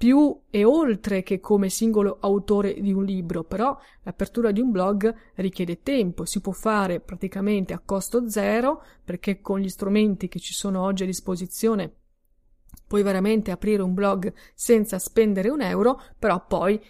più 0.01 0.35
e 0.49 0.63
oltre 0.63 1.21
che 1.21 1.39
come 1.39 1.69
singolo 1.69 2.17
autore 2.21 2.73
di 2.81 2.91
un 2.91 3.05
libro, 3.05 3.43
però 3.43 3.77
l'apertura 4.01 4.49
di 4.49 4.59
un 4.59 4.71
blog 4.71 5.13
richiede 5.35 5.83
tempo, 5.83 6.25
si 6.25 6.41
può 6.41 6.53
fare 6.53 6.99
praticamente 6.99 7.73
a 7.73 7.81
costo 7.85 8.27
zero 8.27 8.83
perché 9.05 9.41
con 9.41 9.59
gli 9.59 9.69
strumenti 9.69 10.27
che 10.27 10.39
ci 10.39 10.53
sono 10.53 10.81
oggi 10.81 11.03
a 11.03 11.05
disposizione 11.05 11.93
puoi 12.87 13.03
veramente 13.03 13.51
aprire 13.51 13.83
un 13.83 13.93
blog 13.93 14.33
senza 14.55 14.97
spendere 14.97 15.49
un 15.49 15.61
euro, 15.61 16.01
però 16.17 16.47
poi 16.47 16.81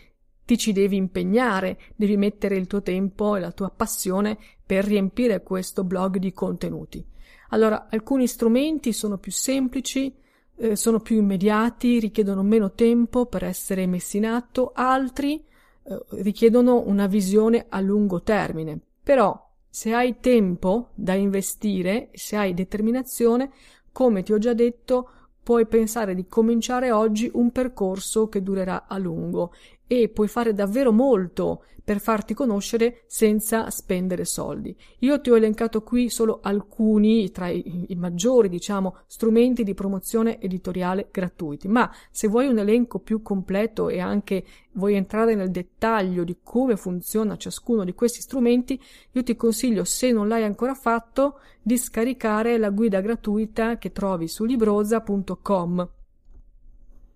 ti 0.46 0.58
ci 0.58 0.72
devi 0.72 0.96
impegnare, 0.96 1.82
devi 1.98 2.16
mettere 2.16 2.56
il 2.56 2.66
tuo 2.66 2.82
tempo 2.82 3.36
e 3.36 3.42
la 3.42 3.52
tua 3.52 3.72
passione 3.72 4.38
per 4.66 4.86
riempire 4.86 5.44
questo 5.44 5.84
blog 5.84 6.16
di 6.16 6.32
contenuti. 6.32 7.06
Allora, 7.50 7.90
alcuni 7.90 8.26
strumenti 8.26 8.94
sono 8.94 9.18
più 9.18 9.34
semplici, 9.34 10.16
eh, 10.62 10.76
sono 10.76 11.00
più 11.00 11.18
immediati, 11.18 12.00
richiedono 12.00 12.44
meno 12.44 12.72
tempo 12.74 13.26
per 13.26 13.44
essere 13.44 13.88
messi 13.88 14.18
in 14.18 14.28
atto, 14.28 14.72
altri 14.76 15.44
eh, 15.84 16.06
richiedono 16.22 16.84
una 16.86 17.08
visione 17.08 17.66
a 17.68 17.80
lungo 17.82 18.22
termine. 18.22 18.80
Però 19.04 19.50
se 19.68 19.94
hai 19.94 20.20
tempo 20.20 20.90
da 20.94 21.14
investire, 21.16 22.10
se 22.14 22.36
hai 22.36 22.54
determinazione, 22.54 23.52
come 23.92 24.22
ti 24.22 24.34
ho 24.34 24.38
già 24.38 24.54
detto, 24.54 25.10
puoi 25.42 25.66
pensare 25.66 26.14
di 26.14 26.28
cominciare 26.28 26.92
oggi 26.92 27.30
un 27.34 27.52
percorso 27.52 28.30
che 28.30 28.44
durerà 28.44 28.86
a 28.88 29.00
lungo 29.00 29.54
e 29.92 30.08
puoi 30.08 30.30
fare 30.30 30.54
davvero 30.54 30.94
molto 30.94 31.66
per 31.84 32.00
farti 32.00 32.34
conoscere 32.34 33.04
senza 33.08 33.70
spendere 33.70 34.24
soldi. 34.24 34.74
Io 35.00 35.20
ti 35.20 35.30
ho 35.30 35.36
elencato 35.36 35.84
qui 35.84 36.10
solo 36.10 36.40
alcuni 36.42 37.30
tra 37.32 37.50
i, 37.50 37.88
i, 37.90 37.96
maggiori, 37.96 38.48
diciamo, 38.48 39.00
strumenti 39.06 39.66
di 39.66 39.74
promozione 39.74 40.40
editoriale 40.40 41.10
gratuiti, 41.12 41.68
ma 41.68 41.94
se 42.10 42.30
vuoi 42.30 42.48
un 42.48 42.60
elenco 42.60 43.00
più 43.00 43.22
completo 43.22 43.90
e 43.90 44.00
anche 44.00 44.46
vuoi 44.76 44.96
entrare 44.96 45.36
nel 45.36 45.52
dettaglio 45.52 46.24
di 46.24 46.38
come 46.42 46.78
funziona 46.78 47.36
ciascuno 47.36 47.84
di 47.84 47.94
questi 47.94 48.22
strumenti, 48.22 48.82
io 49.12 49.24
ti 49.24 49.36
consiglio, 49.36 49.84
se 49.84 50.14
non 50.14 50.30
l'hai 50.30 50.46
ancora 50.46 50.74
fatto, 50.74 51.40
di 51.62 51.78
scaricare 51.78 52.58
la 52.58 52.70
guida 52.70 53.02
gratuita 53.02 53.78
che 53.78 53.92
trovi 53.92 54.30
su 54.30 54.46
libroza.com. 54.46 55.90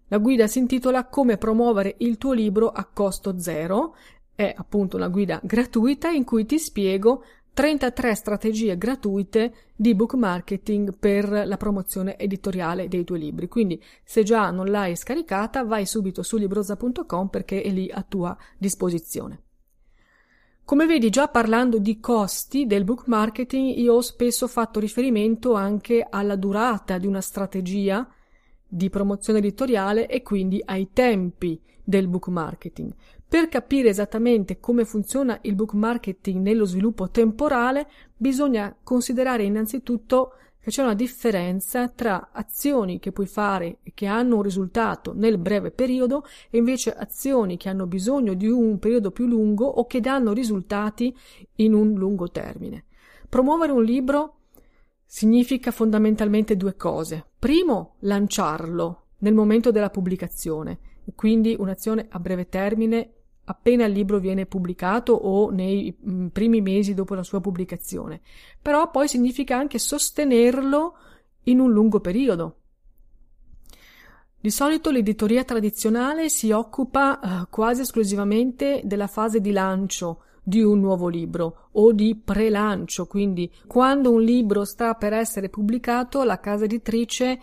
La 0.10 0.20
guida 0.20 0.46
si 0.46 0.60
intitola 0.60 1.06
Come 1.06 1.38
promuovere 1.38 1.96
il 2.00 2.18
tuo 2.18 2.34
libro 2.34 2.70
a 2.70 2.86
costo 2.86 3.40
zero 3.40 3.96
è 4.36 4.54
appunto 4.56 4.98
una 4.98 5.08
guida 5.08 5.40
gratuita 5.42 6.10
in 6.10 6.24
cui 6.24 6.46
ti 6.46 6.60
spiego 6.60 7.24
33 7.54 8.16
strategie 8.16 8.78
gratuite 8.78 9.54
di 9.76 9.96
book 9.96 10.14
marketing 10.16 10.96
per 11.00 11.30
la 11.30 11.58
promozione 11.58 12.18
editoriale 12.18 12.90
dei 12.90 13.06
tuoi 13.06 13.20
libri. 13.20 13.48
Quindi, 13.48 13.82
se 14.04 14.24
già 14.24 14.52
non 14.52 14.68
l'hai 14.68 14.96
scaricata, 14.96 15.64
vai 15.64 15.86
subito 15.86 16.22
su 16.22 16.38
libroza.com 16.38 17.30
perché 17.30 17.62
è 17.62 17.70
lì 17.70 17.90
a 17.90 18.06
tua 18.08 18.38
disposizione. 18.58 19.40
Come 20.66 20.86
vedi, 20.86 21.10
già 21.10 21.30
parlando 21.30 21.80
di 21.80 22.00
costi 22.00 22.66
del 22.66 22.84
book 22.84 23.08
marketing, 23.08 23.78
io 23.78 23.94
ho 23.94 24.02
spesso 24.02 24.48
fatto 24.48 24.80
riferimento 24.80 25.54
anche 25.54 26.06
alla 26.08 26.36
durata 26.36 26.98
di 26.98 27.08
una 27.08 27.22
strategia 27.22 28.06
di 28.76 28.90
promozione 28.90 29.40
editoriale 29.40 30.08
e 30.08 30.22
quindi 30.22 30.62
ai 30.66 30.90
tempi 30.92 31.62
del 31.82 32.10
book 32.10 32.28
marketing. 32.28 32.94
Per 33.28 33.48
capire 33.48 33.90
esattamente 33.90 34.60
come 34.60 34.84
funziona 34.84 35.40
il 35.44 35.56
book 35.56 35.74
marketing 35.74 36.42
nello 36.42 36.66
sviluppo 36.66 37.10
temporale, 37.10 37.88
bisogna 38.16 38.76
considerare 38.84 39.44
innanzitutto 39.44 40.34
che 40.60 40.72
c'è 40.72 40.82
una 40.82 40.94
differenza 40.94 41.88
tra 41.88 42.30
azioni 42.34 43.00
che 43.00 43.12
puoi 43.12 43.28
fare 43.28 43.78
e 43.84 43.92
che 43.94 44.08
hanno 44.08 44.38
un 44.38 44.42
risultato 44.42 45.14
nel 45.14 45.38
breve 45.38 45.72
periodo 45.72 46.26
e 46.50 46.58
invece 46.58 46.92
azioni 46.92 47.56
che 47.56 47.70
hanno 47.70 47.86
bisogno 47.86 48.34
di 48.34 48.48
un 48.48 48.78
periodo 48.80 49.12
più 49.12 49.26
lungo 49.26 49.66
o 49.66 49.86
che 49.86 50.02
danno 50.02 50.34
risultati 50.34 51.16
in 51.58 51.74
un 51.74 51.94
lungo 51.94 52.30
termine. 52.30 52.86
Promuovere 53.30 53.72
un 53.72 53.84
libro 53.84 54.40
significa 55.06 55.72
fondamentalmente 55.72 56.58
due 56.58 56.76
cose. 56.76 57.28
Primo, 57.46 57.98
lanciarlo 58.00 59.10
nel 59.20 59.36
momento 59.36 59.70
della 59.70 59.92
pubblicazione, 59.92 60.80
quindi 61.14 61.56
un'azione 61.56 62.08
a 62.10 62.20
breve 62.20 62.50
termine 62.50 63.12
appena 63.44 63.86
il 63.86 63.94
libro 63.94 64.18
viene 64.18 64.48
pubblicato 64.48 65.14
o 65.14 65.52
nei 65.52 65.96
mm, 65.96 66.30
primi 66.30 66.62
mesi 66.62 66.96
dopo 66.96 67.14
la 67.14 67.22
sua 67.22 67.42
pubblicazione. 67.42 68.22
Però 68.60 68.90
poi 68.90 69.08
significa 69.08 69.56
anche 69.56 69.78
sostenerlo 69.78 70.98
in 71.44 71.60
un 71.60 71.72
lungo 71.72 72.00
periodo. 72.00 72.62
Di 74.40 74.50
solito 74.50 74.90
l'editoria 74.90 75.44
tradizionale 75.44 76.30
si 76.30 76.50
occupa 76.50 77.20
eh, 77.20 77.48
quasi 77.52 77.82
esclusivamente 77.82 78.82
della 78.86 79.06
fase 79.06 79.40
di 79.40 79.52
lancio 79.52 80.24
di 80.48 80.62
un 80.62 80.80
nuovo 80.80 81.08
libro 81.08 81.70
o 81.72 81.92
di 81.92 82.16
pre-lancio, 82.16 83.08
quindi 83.08 83.52
quando 83.66 84.12
un 84.12 84.22
libro 84.22 84.64
sta 84.64 84.94
per 84.94 85.12
essere 85.12 85.50
pubblicato 85.50 86.24
la 86.24 86.40
casa 86.40 86.66
editrice 86.66 87.42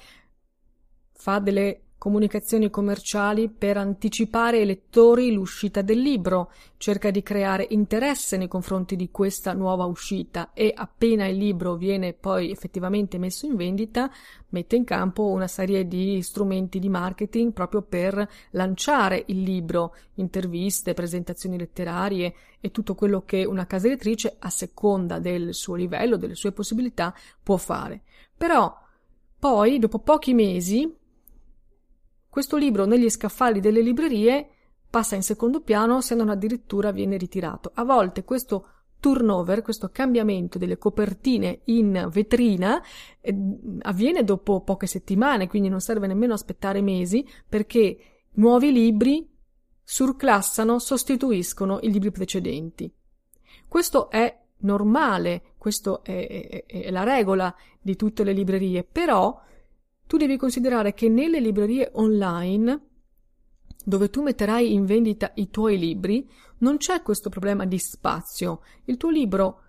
fa 1.12 1.40
delle 1.40 1.80
comunicazioni 2.02 2.68
commerciali 2.68 3.48
per 3.48 3.76
anticipare 3.76 4.58
ai 4.58 4.66
lettori 4.66 5.30
l'uscita 5.30 5.82
del 5.82 6.00
libro, 6.00 6.50
cerca 6.76 7.12
di 7.12 7.22
creare 7.22 7.64
interesse 7.70 8.36
nei 8.36 8.48
confronti 8.48 8.96
di 8.96 9.12
questa 9.12 9.52
nuova 9.52 9.84
uscita 9.84 10.50
e 10.52 10.72
appena 10.74 11.28
il 11.28 11.36
libro 11.36 11.76
viene 11.76 12.12
poi 12.12 12.50
effettivamente 12.50 13.18
messo 13.18 13.46
in 13.46 13.54
vendita, 13.54 14.10
mette 14.48 14.74
in 14.74 14.82
campo 14.82 15.26
una 15.26 15.46
serie 15.46 15.86
di 15.86 16.20
strumenti 16.22 16.80
di 16.80 16.88
marketing 16.88 17.52
proprio 17.52 17.82
per 17.82 18.28
lanciare 18.50 19.22
il 19.28 19.40
libro, 19.40 19.94
interviste, 20.14 20.94
presentazioni 20.94 21.56
letterarie 21.56 22.34
e 22.58 22.72
tutto 22.72 22.96
quello 22.96 23.22
che 23.24 23.44
una 23.44 23.66
casa 23.66 23.86
editrice 23.86 24.38
a 24.40 24.50
seconda 24.50 25.20
del 25.20 25.54
suo 25.54 25.76
livello, 25.76 26.16
delle 26.16 26.34
sue 26.34 26.50
possibilità, 26.50 27.14
può 27.40 27.56
fare. 27.58 28.02
Però 28.36 28.76
poi, 29.38 29.78
dopo 29.78 30.00
pochi 30.00 30.34
mesi, 30.34 31.00
questo 32.32 32.56
libro 32.56 32.86
negli 32.86 33.10
scaffali 33.10 33.60
delle 33.60 33.82
librerie 33.82 34.48
passa 34.88 35.16
in 35.16 35.22
secondo 35.22 35.60
piano 35.60 36.00
se 36.00 36.14
non 36.14 36.30
addirittura 36.30 36.90
viene 36.90 37.18
ritirato. 37.18 37.70
A 37.74 37.84
volte 37.84 38.24
questo 38.24 38.68
turnover, 39.00 39.60
questo 39.60 39.90
cambiamento 39.90 40.56
delle 40.56 40.78
copertine 40.78 41.60
in 41.64 42.08
vetrina 42.10 42.82
eh, 43.20 43.36
avviene 43.82 44.24
dopo 44.24 44.62
poche 44.62 44.86
settimane, 44.86 45.46
quindi 45.46 45.68
non 45.68 45.82
serve 45.82 46.06
nemmeno 46.06 46.32
aspettare 46.32 46.80
mesi 46.80 47.22
perché 47.46 47.98
nuovi 48.36 48.72
libri 48.72 49.30
surclassano, 49.82 50.78
sostituiscono 50.78 51.80
i 51.82 51.92
libri 51.92 52.12
precedenti. 52.12 52.90
Questo 53.68 54.08
è 54.08 54.40
normale, 54.60 55.52
questo 55.58 56.02
è, 56.02 56.64
è, 56.64 56.64
è 56.64 56.90
la 56.90 57.04
regola 57.04 57.54
di 57.78 57.94
tutte 57.94 58.24
le 58.24 58.32
librerie, 58.32 58.84
però 58.84 59.38
tu 60.06 60.16
devi 60.16 60.36
considerare 60.36 60.94
che 60.94 61.08
nelle 61.08 61.40
librerie 61.40 61.90
online, 61.94 62.80
dove 63.84 64.10
tu 64.10 64.22
metterai 64.22 64.72
in 64.72 64.84
vendita 64.84 65.32
i 65.34 65.50
tuoi 65.50 65.78
libri, 65.78 66.28
non 66.58 66.76
c'è 66.76 67.02
questo 67.02 67.28
problema 67.28 67.64
di 67.64 67.78
spazio. 67.78 68.60
Il 68.84 68.96
tuo 68.96 69.10
libro 69.10 69.60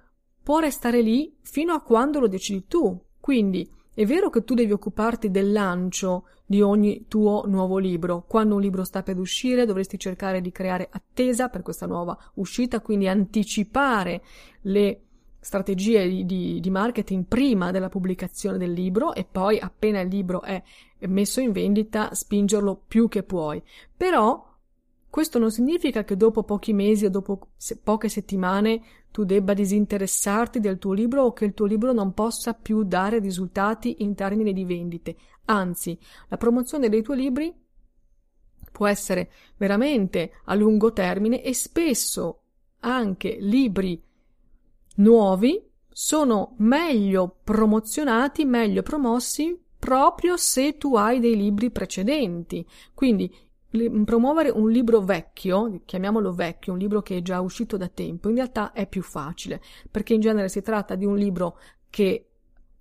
può 0.44 0.60
restare 0.60 1.02
lì 1.02 1.36
fino 1.42 1.74
a 1.74 1.82
quando 1.82 2.20
lo 2.20 2.28
decidi 2.28 2.68
tu. 2.68 3.02
Quindi 3.20 3.70
è 3.94 4.06
vero 4.06 4.30
che 4.30 4.44
tu 4.44 4.54
devi 4.54 4.72
occuparti 4.72 5.30
del 5.30 5.52
lancio 5.52 6.28
di 6.46 6.62
ogni 6.62 7.06
tuo 7.08 7.46
nuovo 7.48 7.78
libro. 7.78 8.26
Quando 8.28 8.56
un 8.56 8.62
libro 8.62 8.84
sta 8.84 9.04
per 9.04 9.18
uscire 9.18 9.66
dovresti 9.66 9.98
cercare 9.98 10.42
di 10.42 10.52
creare 10.52 10.88
attesa 10.92 11.48
per 11.48 11.62
questa 11.62 11.86
nuova 11.86 12.18
uscita, 12.36 12.82
quindi 12.82 13.08
anticipare 13.08 14.24
le 14.64 15.03
strategie 15.44 16.08
di, 16.08 16.26
di, 16.26 16.60
di, 16.60 16.70
marketing 16.70 17.26
prima 17.26 17.72
della 17.72 17.90
pubblicazione 17.90 18.58
del 18.58 18.72
libro 18.72 19.14
e 19.14 19.26
poi 19.30 19.60
appena 19.60 20.00
il 20.00 20.08
libro 20.08 20.42
è 20.42 20.64
messo 21.02 21.42
in 21.42 21.52
vendita 21.52 22.14
spingerlo 22.14 22.82
più 22.88 23.10
che 23.10 23.24
puoi. 23.24 23.62
Però 23.96 24.52
questo 25.10 25.38
non 25.38 25.52
significa 25.52 26.04
che 26.04 26.18
dopo 26.18 26.44
pochi 26.44 26.74
mesi 26.74 27.06
o 27.06 27.10
dopo 27.10 27.50
se, 27.56 27.78
poche 27.78 28.10
settimane 28.10 28.82
tu 29.12 29.26
debba 29.26 29.54
disinteressarti 29.54 30.60
del 30.60 30.80
tuo 30.80 30.94
libro 30.94 31.24
o 31.24 31.34
che 31.34 31.46
il 31.46 31.54
tuo 31.54 31.66
libro 31.66 31.92
non 31.92 32.14
possa 32.14 32.54
più 32.54 32.84
dare 32.84 33.20
risultati 33.20 33.98
in 34.00 34.16
termini 34.16 34.54
di 34.54 34.66
vendite. 34.66 35.16
Anzi, 35.46 36.00
la 36.30 36.38
promozione 36.38 36.90
dei 36.90 37.04
tuoi 37.04 37.18
libri 37.18 37.54
può 38.72 38.88
essere 38.88 39.30
veramente 39.58 40.32
a 40.46 40.56
lungo 40.56 40.94
termine 40.94 41.44
e 41.44 41.54
spesso 41.54 42.40
anche 42.80 43.38
libri 43.40 44.02
nuovi 44.96 45.62
sono 45.90 46.56
meglio 46.58 47.38
promozionati, 47.44 48.46
meglio 48.46 48.82
promossi 48.82 49.58
proprio 49.78 50.38
se 50.38 50.78
tu 50.78 50.96
hai 50.96 51.20
dei 51.20 51.36
libri 51.36 51.70
precedenti. 51.70 52.66
Quindi 52.94 53.34
promuovere 54.06 54.50
un 54.50 54.70
libro 54.70 55.02
vecchio, 55.02 55.82
chiamiamolo 55.86 56.32
vecchio, 56.32 56.74
un 56.74 56.80
libro 56.80 57.02
che 57.02 57.18
è 57.18 57.22
già 57.22 57.42
uscito 57.42 57.76
da 57.76 57.88
tempo, 57.88 58.30
in 58.30 58.36
realtà 58.36 58.72
è 58.72 58.88
più 58.88 59.02
facile, 59.02 59.62
perché 59.90 60.14
in 60.14 60.22
genere 60.22 60.48
si 60.48 60.62
tratta 60.62 60.96
di 60.96 61.06
un 61.06 61.18
libro 61.18 61.58
che 61.90 62.33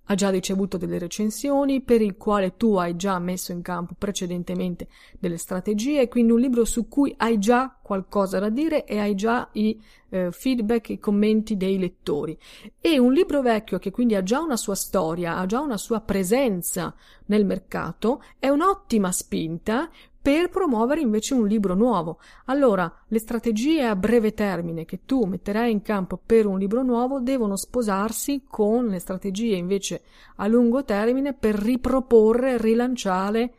ha 0.05 0.15
già 0.15 0.29
ricevuto 0.29 0.77
delle 0.77 0.99
recensioni, 0.99 1.81
per 1.81 2.01
il 2.01 2.17
quale 2.17 2.57
tu 2.57 2.75
hai 2.75 2.95
già 2.95 3.17
messo 3.19 3.51
in 3.51 3.61
campo 3.61 3.95
precedentemente 3.97 4.87
delle 5.17 5.37
strategie, 5.37 6.07
quindi 6.07 6.33
un 6.33 6.39
libro 6.39 6.65
su 6.65 6.87
cui 6.87 7.13
hai 7.17 7.39
già 7.39 7.75
qualcosa 7.81 8.39
da 8.39 8.49
dire 8.49 8.85
e 8.85 8.99
hai 8.99 9.15
già 9.15 9.47
i 9.53 9.79
eh, 10.09 10.31
feedback, 10.31 10.89
i 10.89 10.99
commenti 10.99 11.55
dei 11.55 11.77
lettori. 11.77 12.37
E 12.81 12.99
un 12.99 13.13
libro 13.13 13.41
vecchio 13.41 13.79
che 13.79 13.91
quindi 13.91 14.15
ha 14.15 14.23
già 14.23 14.39
una 14.39 14.57
sua 14.57 14.75
storia, 14.75 15.37
ha 15.37 15.45
già 15.45 15.59
una 15.59 15.77
sua 15.77 16.01
presenza 16.01 16.93
nel 17.27 17.45
mercato, 17.45 18.21
è 18.39 18.49
un'ottima 18.49 19.11
spinta 19.11 19.89
per 20.23 20.47
promuovere 20.47 21.01
invece 21.01 21.33
un 21.33 21.45
libro 21.45 21.75
nuovo. 21.75 22.17
Allora, 22.45 22.89
le 23.09 23.19
strategie 23.19 23.83
a 23.83 23.93
breve 23.97 24.33
termine 24.33 24.85
che 24.85 25.01
tu 25.03 25.25
metterai 25.25 25.69
in 25.69 25.81
campo 25.81 26.17
per 26.17 26.45
un 26.45 26.57
libro 26.57 26.81
nuovo 26.81 27.19
devono 27.19 27.57
sposarsi 27.57 28.45
con 28.47 28.85
le 28.85 28.99
strategie 28.99 29.57
invece 29.57 30.03
a 30.37 30.47
lungo 30.47 30.85
termine 30.85 31.33
per 31.33 31.55
riproporre, 31.55 32.57
rilanciare 32.57 33.53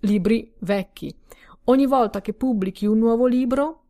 libri 0.00 0.54
vecchi. 0.60 1.12
Ogni 1.64 1.86
volta 1.86 2.20
che 2.20 2.34
pubblichi 2.34 2.86
un 2.86 2.98
nuovo 2.98 3.26
libro, 3.26 3.86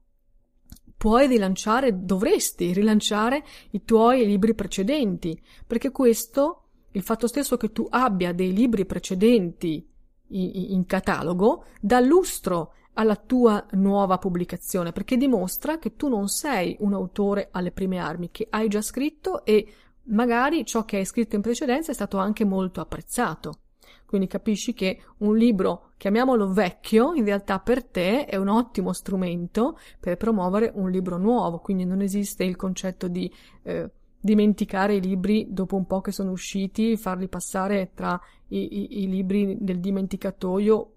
puoi 0.97 1.27
rilanciare, 1.27 2.03
dovresti 2.03 2.73
rilanciare 2.73 3.45
i 3.73 3.85
tuoi 3.85 4.25
libri 4.25 4.55
precedenti, 4.55 5.39
perché 5.67 5.91
questo, 5.91 6.63
il 6.93 7.03
fatto 7.03 7.27
stesso 7.27 7.59
che 7.59 7.73
tu 7.73 7.87
abbia 7.91 8.33
dei 8.33 8.55
libri 8.55 8.87
precedenti 8.87 9.87
in 10.29 10.85
catalogo 10.87 11.65
dà 11.81 12.01
lustro 12.01 12.73
alla 12.95 13.17
tua 13.17 13.65
nuova 13.73 14.19
pubblicazione 14.19 14.93
perché 14.93 15.17
dimostra 15.17 15.79
che 15.79 15.97
tu 15.97 16.09
non 16.09 16.29
sei 16.29 16.77
un 16.81 16.95
autore 16.95 17.49
alle 17.51 17.71
prime 17.71 17.99
armi, 17.99 18.31
che 18.31 18.47
hai 18.51 18.69
già 18.69 18.83
scritto 18.83 19.45
e 19.45 19.67
magari 20.05 20.65
ciò 20.65 20.85
che 20.85 20.97
hai 20.99 21.05
scritto 21.05 21.37
in 21.37 21.43
precedenza 21.43 21.91
è 21.91 21.95
stato 21.95 22.19
anche 22.19 22.45
molto 22.45 22.81
apprezzato. 22.81 23.61
Quindi 24.07 24.29
capisci 24.29 24.73
che 24.73 25.03
un 25.19 25.37
libro, 25.37 25.91
chiamiamolo 25.97 26.53
vecchio, 26.53 27.13
in 27.15 27.25
realtà 27.25 27.59
per 27.59 27.85
te 27.85 28.25
è 28.25 28.37
un 28.37 28.49
ottimo 28.49 28.93
strumento 28.93 29.79
per 29.99 30.17
promuovere 30.17 30.71
un 30.75 30.91
libro 30.91 31.19
nuovo, 31.19 31.59
quindi 31.59 31.85
non 31.85 32.01
esiste 32.01 32.45
il 32.45 32.55
concetto 32.55 33.09
di 33.09 33.31
eh, 33.65 33.91
dimenticare 34.27 34.97
i 34.97 35.01
libri 35.01 35.47
dopo 35.49 35.77
un 35.77 35.87
po' 35.87 36.03
che 36.03 36.13
sono 36.13 36.33
usciti, 36.33 36.97
farli 36.97 37.29
passare 37.29 37.93
tra 37.95 38.21
i, 38.49 38.59
i, 38.59 39.03
i 39.03 39.09
libri 39.09 39.57
del 39.59 39.81
dimenticatoio 39.81 40.91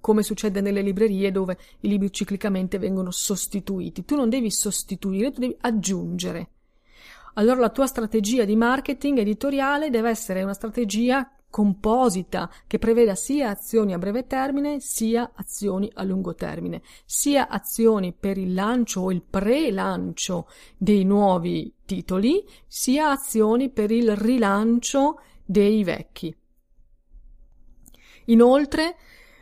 come 0.00 0.22
succede 0.22 0.60
nelle 0.60 0.82
librerie 0.82 1.32
dove 1.32 1.58
i 1.80 1.88
libri 1.88 2.12
ciclicamente 2.12 2.78
vengono 2.78 3.10
sostituiti. 3.10 4.04
Tu 4.04 4.14
non 4.14 4.28
devi 4.28 4.50
sostituire, 4.50 5.32
tu 5.32 5.40
devi 5.40 5.56
aggiungere. 5.60 6.50
Allora 7.34 7.60
la 7.60 7.70
tua 7.70 7.86
strategia 7.86 8.44
di 8.44 8.56
marketing 8.56 9.18
editoriale 9.18 9.90
deve 9.90 10.10
essere 10.10 10.42
una 10.42 10.54
strategia 10.54 11.30
composita 11.50 12.50
che 12.66 12.78
preveda 12.78 13.14
sia 13.14 13.50
azioni 13.50 13.94
a 13.94 13.98
breve 13.98 14.26
termine 14.26 14.80
sia 14.80 15.32
azioni 15.34 15.90
a 15.94 16.02
lungo 16.02 16.34
termine, 16.34 16.82
sia 17.04 17.48
azioni 17.48 18.12
per 18.12 18.38
il 18.38 18.54
lancio 18.54 19.02
o 19.02 19.12
il 19.12 19.22
pre-lancio 19.22 20.48
dei 20.76 21.04
nuovi 21.04 21.74
titoli, 21.84 22.44
sia 22.66 23.10
azioni 23.10 23.70
per 23.70 23.90
il 23.90 24.14
rilancio 24.14 25.20
dei 25.44 25.82
vecchi. 25.84 26.34
Inoltre, 28.26 28.96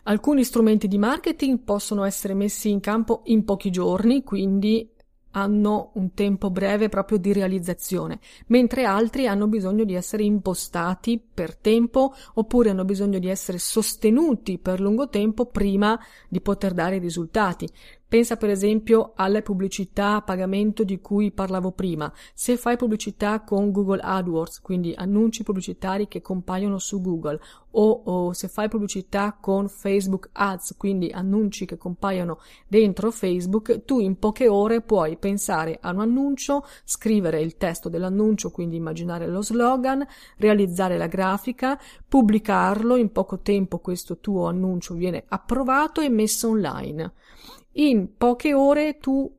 alcuni 0.05 0.45
strumenti 0.45 0.87
di 0.87 0.99
marketing 0.99 1.61
possono 1.65 2.05
essere 2.05 2.35
messi 2.35 2.71
in 2.71 2.79
campo 2.81 3.23
in 3.25 3.45
pochi 3.45 3.71
giorni, 3.71 4.23
quindi 4.23 4.95
hanno 5.37 5.91
un 5.95 6.15
tempo 6.15 6.51
breve 6.51 6.89
proprio 6.89 7.19
di 7.19 7.33
realizzazione, 7.33 8.21
mentre 8.47 8.85
altri 8.85 9.27
hanno 9.27 9.47
bisogno 9.47 9.85
di 9.85 9.95
essere 9.95 10.23
impostati 10.25 11.23
per 11.33 11.57
tempo 11.57 12.15
oppure 12.35 12.71
hanno 12.71 12.85
bisogno 12.85 13.19
di 13.19 13.29
essere 13.29 13.59
sostenuti 13.59 14.59
per 14.59 14.81
lungo 14.81 15.09
tempo 15.09 15.45
prima 15.45 15.99
di 16.29 16.41
poter 16.41 16.73
dare 16.73 16.99
risultati. 16.99 17.69
Pensa 18.09 18.37
per 18.37 18.51
esempio 18.51 19.15
alle 19.17 19.43
pubblicità 19.43 20.15
a 20.15 20.23
pagamento 20.23 20.85
di 20.85 21.01
cui 21.01 21.33
parlavo 21.33 21.73
prima. 21.73 22.13
Se 22.35 22.57
fai 22.57 22.77
pubblicità 22.77 23.41
con 23.41 23.73
Google 23.73 24.01
AdWords, 24.01 24.61
quindi 24.61 24.95
annunci 24.97 25.43
pubblicitari 25.43 26.07
che 26.07 26.23
compaiono 26.23 26.79
su 26.79 27.01
Google, 27.01 27.41
o, 27.73 28.03
o, 28.05 28.33
se 28.33 28.47
fai 28.47 28.69
pubblicità 28.69 29.37
con 29.41 29.69
Facebook 29.69 30.29
Ads, 30.33 30.77
quindi 30.77 31.11
annunci 31.11 31.67
che 31.67 31.77
compaiono 31.77 32.39
dentro 32.69 33.11
Facebook, 33.11 33.85
tu 33.85 33.99
in 33.99 34.21
poche 34.21 34.47
ore 34.47 34.83
puoi 34.83 35.17
pensare 35.17 35.77
a 35.81 35.91
un 35.91 35.99
annuncio, 35.99 36.65
scrivere 36.85 37.41
il 37.41 37.57
testo 37.57 37.89
dell'annuncio, 37.89 38.53
quindi 38.53 38.77
immaginare 38.77 39.27
lo 39.27 39.43
slogan, 39.43 40.07
realizzare 40.37 40.97
la 40.97 41.09
grafica, 41.09 41.77
pubblicarlo, 42.09 42.95
in 42.95 43.11
poco 43.11 43.41
tempo 43.41 43.81
questo 43.81 44.19
tuo 44.19 44.47
annuncio 44.47 44.95
viene 44.95 45.25
approvato 45.27 46.01
e 46.01 46.09
messo 46.09 46.49
online 46.49 47.13
in 47.77 48.17
poche 48.17 48.55
ore 48.55 48.99
tu 48.99 49.31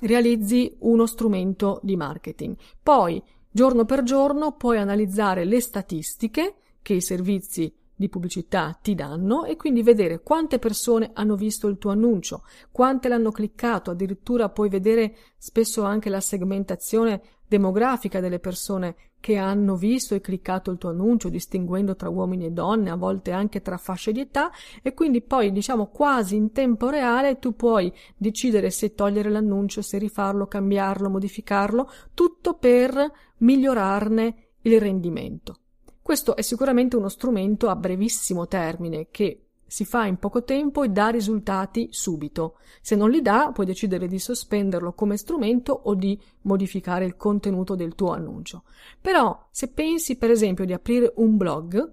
realizzi 0.00 0.76
uno 0.80 1.06
strumento 1.06 1.80
di 1.82 1.96
marketing. 1.96 2.56
Poi, 2.82 3.22
giorno 3.50 3.84
per 3.84 4.02
giorno, 4.02 4.52
puoi 4.52 4.78
analizzare 4.78 5.44
le 5.44 5.60
statistiche 5.60 6.54
che 6.80 6.94
i 6.94 7.00
servizi 7.00 7.74
di 7.94 8.08
pubblicità 8.08 8.78
ti 8.80 8.94
danno 8.94 9.44
e 9.44 9.56
quindi 9.56 9.82
vedere 9.82 10.22
quante 10.22 10.60
persone 10.60 11.10
hanno 11.14 11.34
visto 11.34 11.66
il 11.66 11.78
tuo 11.78 11.90
annuncio, 11.90 12.44
quante 12.70 13.08
l'hanno 13.08 13.32
cliccato, 13.32 13.90
addirittura 13.90 14.50
puoi 14.50 14.68
vedere 14.68 15.16
spesso 15.36 15.82
anche 15.82 16.08
la 16.08 16.20
segmentazione 16.20 17.20
demografica 17.48 18.20
delle 18.20 18.38
persone 18.38 18.94
che 19.20 19.36
hanno 19.36 19.76
visto 19.76 20.14
e 20.14 20.20
cliccato 20.20 20.70
il 20.70 20.78
tuo 20.78 20.90
annuncio, 20.90 21.28
distinguendo 21.28 21.96
tra 21.96 22.08
uomini 22.08 22.46
e 22.46 22.50
donne, 22.50 22.90
a 22.90 22.96
volte 22.96 23.32
anche 23.32 23.60
tra 23.62 23.76
fasce 23.76 24.12
di 24.12 24.20
età, 24.20 24.50
e 24.82 24.94
quindi 24.94 25.22
poi, 25.22 25.52
diciamo, 25.52 25.86
quasi 25.86 26.36
in 26.36 26.52
tempo 26.52 26.88
reale 26.88 27.38
tu 27.38 27.54
puoi 27.54 27.92
decidere 28.16 28.70
se 28.70 28.94
togliere 28.94 29.30
l'annuncio, 29.30 29.82
se 29.82 29.98
rifarlo, 29.98 30.46
cambiarlo, 30.46 31.10
modificarlo, 31.10 31.90
tutto 32.14 32.54
per 32.54 33.12
migliorarne 33.38 34.36
il 34.62 34.80
rendimento. 34.80 35.56
Questo 36.00 36.36
è 36.36 36.42
sicuramente 36.42 36.96
uno 36.96 37.08
strumento 37.08 37.68
a 37.68 37.76
brevissimo 37.76 38.46
termine 38.46 39.08
che 39.10 39.47
si 39.68 39.84
fa 39.84 40.06
in 40.06 40.16
poco 40.16 40.42
tempo 40.42 40.82
e 40.82 40.88
dà 40.88 41.08
risultati 41.08 41.88
subito. 41.90 42.56
Se 42.80 42.96
non 42.96 43.10
li 43.10 43.22
dà, 43.22 43.50
puoi 43.52 43.66
decidere 43.66 44.08
di 44.08 44.18
sospenderlo 44.18 44.94
come 44.94 45.16
strumento 45.16 45.78
o 45.84 45.94
di 45.94 46.18
modificare 46.42 47.04
il 47.04 47.16
contenuto 47.16 47.74
del 47.74 47.94
tuo 47.94 48.12
annuncio. 48.12 48.64
Però, 49.00 49.48
se 49.50 49.68
pensi 49.68 50.16
per 50.16 50.30
esempio 50.30 50.64
di 50.64 50.72
aprire 50.72 51.12
un 51.16 51.36
blog, 51.36 51.92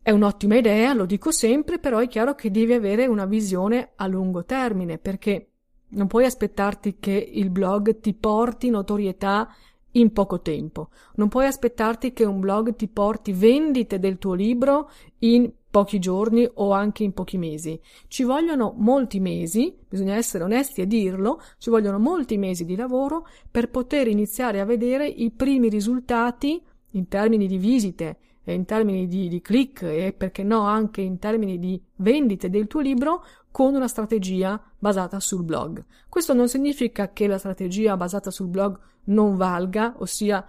è 0.00 0.12
un'ottima 0.12 0.56
idea, 0.56 0.94
lo 0.94 1.04
dico 1.04 1.32
sempre, 1.32 1.80
però 1.80 1.98
è 1.98 2.06
chiaro 2.06 2.36
che 2.36 2.52
devi 2.52 2.72
avere 2.72 3.06
una 3.06 3.26
visione 3.26 3.90
a 3.96 4.06
lungo 4.06 4.44
termine, 4.44 4.98
perché 4.98 5.50
non 5.88 6.06
puoi 6.06 6.24
aspettarti 6.24 6.98
che 7.00 7.30
il 7.32 7.50
blog 7.50 7.98
ti 7.98 8.14
porti 8.14 8.70
notorietà 8.70 9.52
in 9.92 10.12
poco 10.12 10.40
tempo. 10.40 10.90
Non 11.14 11.28
puoi 11.28 11.46
aspettarti 11.46 12.12
che 12.12 12.24
un 12.24 12.38
blog 12.38 12.76
ti 12.76 12.86
porti 12.86 13.32
vendite 13.32 13.98
del 13.98 14.18
tuo 14.18 14.34
libro 14.34 14.90
in 15.18 15.50
pochi 15.76 15.98
giorni 15.98 16.48
o 16.54 16.72
anche 16.72 17.04
in 17.04 17.12
pochi 17.12 17.36
mesi. 17.36 17.78
Ci 18.08 18.24
vogliono 18.24 18.72
molti 18.78 19.20
mesi, 19.20 19.76
bisogna 19.86 20.14
essere 20.14 20.42
onesti 20.42 20.80
e 20.80 20.86
dirlo, 20.86 21.38
ci 21.58 21.68
vogliono 21.68 21.98
molti 21.98 22.38
mesi 22.38 22.64
di 22.64 22.74
lavoro 22.76 23.26
per 23.50 23.68
poter 23.68 24.08
iniziare 24.08 24.60
a 24.60 24.64
vedere 24.64 25.06
i 25.06 25.30
primi 25.30 25.68
risultati 25.68 26.62
in 26.92 27.08
termini 27.08 27.46
di 27.46 27.58
visite, 27.58 28.16
in 28.44 28.64
termini 28.64 29.06
di, 29.06 29.28
di 29.28 29.42
click 29.42 29.82
e 29.82 30.14
perché 30.16 30.42
no 30.42 30.60
anche 30.60 31.02
in 31.02 31.18
termini 31.18 31.58
di 31.58 31.78
vendite 31.96 32.48
del 32.48 32.68
tuo 32.68 32.80
libro 32.80 33.22
con 33.50 33.74
una 33.74 33.86
strategia 33.86 34.58
basata 34.78 35.20
sul 35.20 35.44
blog. 35.44 35.84
Questo 36.08 36.32
non 36.32 36.48
significa 36.48 37.12
che 37.12 37.26
la 37.26 37.36
strategia 37.36 37.98
basata 37.98 38.30
sul 38.30 38.48
blog 38.48 38.78
non 39.08 39.36
valga, 39.36 39.94
ossia 39.98 40.42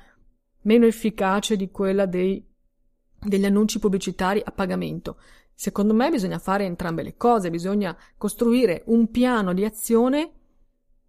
meno 0.62 0.86
efficace 0.86 1.58
di 1.58 1.70
quella 1.70 2.06
dei, 2.06 2.47
degli 3.20 3.46
annunci 3.46 3.80
pubblicitari 3.80 4.42
a 4.44 4.52
pagamento. 4.52 5.18
Secondo 5.54 5.94
me 5.94 6.10
bisogna 6.10 6.40
fare 6.40 6.66
entrambe 6.66 7.02
le 7.04 7.16
cose, 7.18 7.50
bisogna 7.50 7.98
costruire 8.18 8.84
un 8.88 9.10
piano 9.10 9.54
di 9.54 9.66
azione 9.66 10.32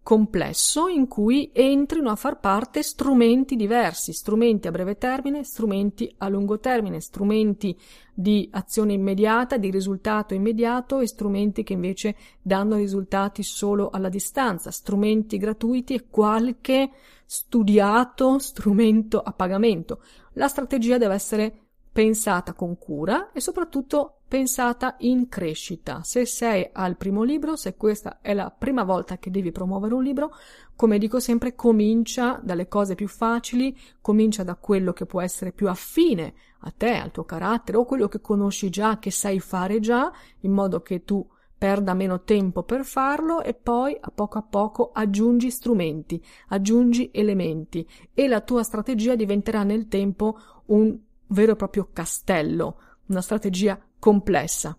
complesso 0.01 0.87
in 0.87 1.07
cui 1.07 1.51
entrino 1.53 2.09
a 2.09 2.15
far 2.15 2.39
parte 2.39 2.81
strumenti 2.81 3.55
diversi, 3.55 4.11
strumenti 4.11 4.67
a 4.67 4.71
breve 4.71 4.97
termine, 4.97 5.43
strumenti 5.43 6.11
a 6.17 6.29
lungo 6.29 6.57
termine, 6.57 6.99
strumenti 6.99 7.77
di 8.11 8.49
azione 8.51 8.93
immediata, 8.93 9.57
di 9.57 9.69
risultato 9.69 10.33
immediato 10.33 10.99
e 10.99 11.07
strumenti 11.07 11.61
che 11.61 11.73
invece 11.73 12.15
danno 12.41 12.77
risultati 12.77 13.43
solo 13.43 13.91
alla 13.91 14.09
distanza, 14.09 14.71
strumenti 14.71 15.37
gratuiti 15.37 15.93
e 15.93 16.07
qualche 16.09 16.89
studiato 17.23 18.39
strumento 18.39 19.21
a 19.21 19.31
pagamento. 19.31 20.01
La 20.33 20.47
strategia 20.47 20.97
deve 20.97 21.13
essere 21.13 21.68
pensata 21.91 22.53
con 22.53 22.77
cura 22.77 23.31
e 23.31 23.39
soprattutto 23.39 24.19
pensata 24.27 24.95
in 24.99 25.27
crescita. 25.27 26.01
Se 26.03 26.25
sei 26.25 26.69
al 26.71 26.97
primo 26.97 27.23
libro, 27.23 27.55
se 27.55 27.75
questa 27.75 28.19
è 28.21 28.33
la 28.33 28.53
prima 28.55 28.83
volta 28.83 29.17
che 29.17 29.31
devi 29.31 29.51
promuovere 29.51 29.95
un 29.95 30.03
libro, 30.03 30.31
come 30.75 30.99
dico 30.99 31.19
sempre, 31.19 31.55
comincia 31.55 32.39
dalle 32.41 32.67
cose 32.67 32.95
più 32.95 33.07
facili, 33.07 33.75
comincia 34.01 34.43
da 34.43 34.55
quello 34.55 34.93
che 34.93 35.05
può 35.05 35.19
essere 35.19 35.51
più 35.51 35.67
affine 35.67 36.33
a 36.59 36.71
te, 36.71 36.95
al 36.95 37.11
tuo 37.11 37.25
carattere 37.25 37.77
o 37.77 37.85
quello 37.85 38.07
che 38.07 38.21
conosci 38.21 38.69
già, 38.69 38.99
che 38.99 39.11
sai 39.11 39.39
fare 39.39 39.79
già, 39.79 40.11
in 40.41 40.51
modo 40.51 40.81
che 40.81 41.03
tu 41.03 41.27
perda 41.57 41.93
meno 41.93 42.21
tempo 42.21 42.63
per 42.63 42.85
farlo 42.85 43.43
e 43.43 43.53
poi 43.53 43.97
a 43.99 44.11
poco 44.11 44.37
a 44.37 44.41
poco 44.43 44.91
aggiungi 44.93 45.51
strumenti, 45.51 46.23
aggiungi 46.49 47.09
elementi 47.11 47.85
e 48.13 48.27
la 48.29 48.39
tua 48.39 48.63
strategia 48.63 49.15
diventerà 49.15 49.63
nel 49.63 49.89
tempo 49.89 50.39
un 50.67 50.97
vero 51.29 51.53
e 51.53 51.55
proprio 51.55 51.89
castello, 51.91 52.77
una 53.07 53.21
strategia 53.21 53.79
complessa. 53.97 54.77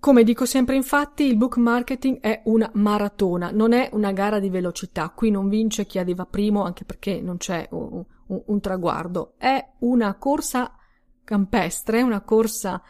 Come 0.00 0.22
dico 0.22 0.46
sempre 0.46 0.76
infatti, 0.76 1.24
il 1.24 1.36
book 1.36 1.56
marketing 1.56 2.20
è 2.20 2.42
una 2.44 2.70
maratona, 2.74 3.50
non 3.50 3.72
è 3.72 3.90
una 3.92 4.12
gara 4.12 4.38
di 4.38 4.48
velocità. 4.48 5.10
Qui 5.10 5.30
non 5.30 5.48
vince 5.48 5.86
chi 5.86 5.98
arriva 5.98 6.24
primo, 6.24 6.62
anche 6.62 6.84
perché 6.84 7.20
non 7.20 7.36
c'è 7.36 7.66
un, 7.72 8.04
un, 8.26 8.42
un 8.46 8.60
traguardo. 8.60 9.34
È 9.36 9.72
una 9.80 10.14
corsa 10.14 10.72
campestre, 11.24 12.02
una 12.02 12.20
corsa 12.20 12.80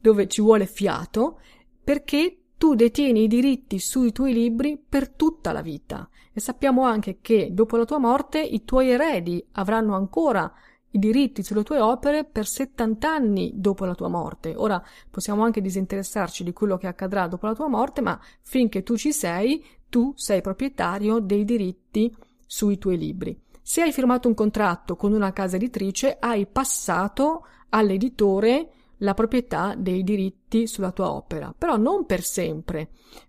dove 0.00 0.26
ci 0.26 0.42
vuole 0.42 0.66
fiato, 0.66 1.40
perché 1.82 2.40
tu 2.58 2.74
detieni 2.74 3.22
i 3.22 3.28
diritti 3.28 3.78
sui 3.78 4.10
tuoi 4.10 4.32
libri 4.32 4.76
per 4.76 5.10
tutta 5.10 5.52
la 5.52 5.62
vita. 5.62 6.08
E 6.32 6.40
sappiamo 6.40 6.82
anche 6.82 7.18
che 7.20 7.50
dopo 7.52 7.76
la 7.76 7.84
tua 7.84 7.98
morte 7.98 8.40
i 8.40 8.64
tuoi 8.64 8.90
eredi 8.90 9.42
avranno 9.52 9.94
ancora 9.94 10.52
i 10.90 10.98
diritti 10.98 11.42
sulle 11.42 11.62
tue 11.62 11.80
opere 11.80 12.24
per 12.24 12.46
70 12.46 13.08
anni 13.08 13.52
dopo 13.54 13.84
la 13.84 13.94
tua 13.94 14.08
morte. 14.08 14.54
Ora 14.56 14.82
possiamo 15.10 15.42
anche 15.42 15.60
disinteressarci 15.60 16.44
di 16.44 16.52
quello 16.52 16.76
che 16.78 16.86
accadrà 16.86 17.26
dopo 17.26 17.46
la 17.46 17.54
tua 17.54 17.68
morte, 17.68 18.00
ma 18.00 18.18
finché 18.40 18.82
tu 18.82 18.96
ci 18.96 19.12
sei, 19.12 19.64
tu 19.88 20.12
sei 20.16 20.40
proprietario 20.40 21.18
dei 21.18 21.44
diritti 21.44 22.14
sui 22.46 22.78
tuoi 22.78 22.96
libri. 22.96 23.38
Se 23.60 23.82
hai 23.82 23.92
firmato 23.92 24.28
un 24.28 24.34
contratto 24.34 24.96
con 24.96 25.12
una 25.12 25.32
casa 25.32 25.56
editrice, 25.56 26.16
hai 26.18 26.46
passato 26.46 27.44
all'editore 27.68 28.70
la 28.98 29.14
proprietà 29.14 29.74
dei 29.76 30.02
diritti 30.02 30.66
sulla 30.66 30.90
tua 30.90 31.12
opera, 31.12 31.54
però 31.56 31.76
non 31.76 32.06
per 32.06 32.22
sempre 32.22 32.88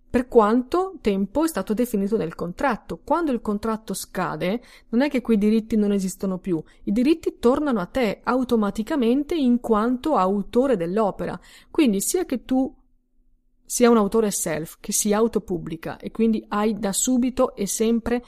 per 0.10 0.28
quanto 0.28 0.96
tempo 1.02 1.44
è 1.44 1.48
stato 1.48 1.74
definito 1.74 2.18
nel 2.18 2.34
contratto. 2.34 3.00
Quando 3.04 3.32
il 3.32 3.42
contratto 3.42 3.94
scade, 3.94 4.62
non 4.90 5.02
è 5.02 5.10
che 5.10 5.22
quei 5.22 5.38
diritti 5.38 5.76
non 5.76 5.92
esistono 5.92 6.40
più, 6.40 6.62
i 6.84 6.92
diritti 6.92 7.38
tornano 7.40 7.80
a 7.80 7.86
te 7.86 8.22
automaticamente 8.24 9.36
in 9.36 9.60
quanto 9.60 10.16
autore 10.16 10.78
dell'opera. 10.78 11.40
Quindi 11.70 12.02
sia 12.02 12.26
che 12.26 12.44
tu 12.44 12.76
sia 13.64 13.92
un 13.92 13.98
autore 13.98 14.32
self, 14.32 14.78
che 14.80 14.92
si 14.92 15.14
autopubblica 15.14 15.98
e 15.98 16.10
quindi 16.10 16.44
hai 16.48 16.80
da 16.80 16.92
subito 16.92 17.56
e 17.56 17.68
sempre 17.68 18.24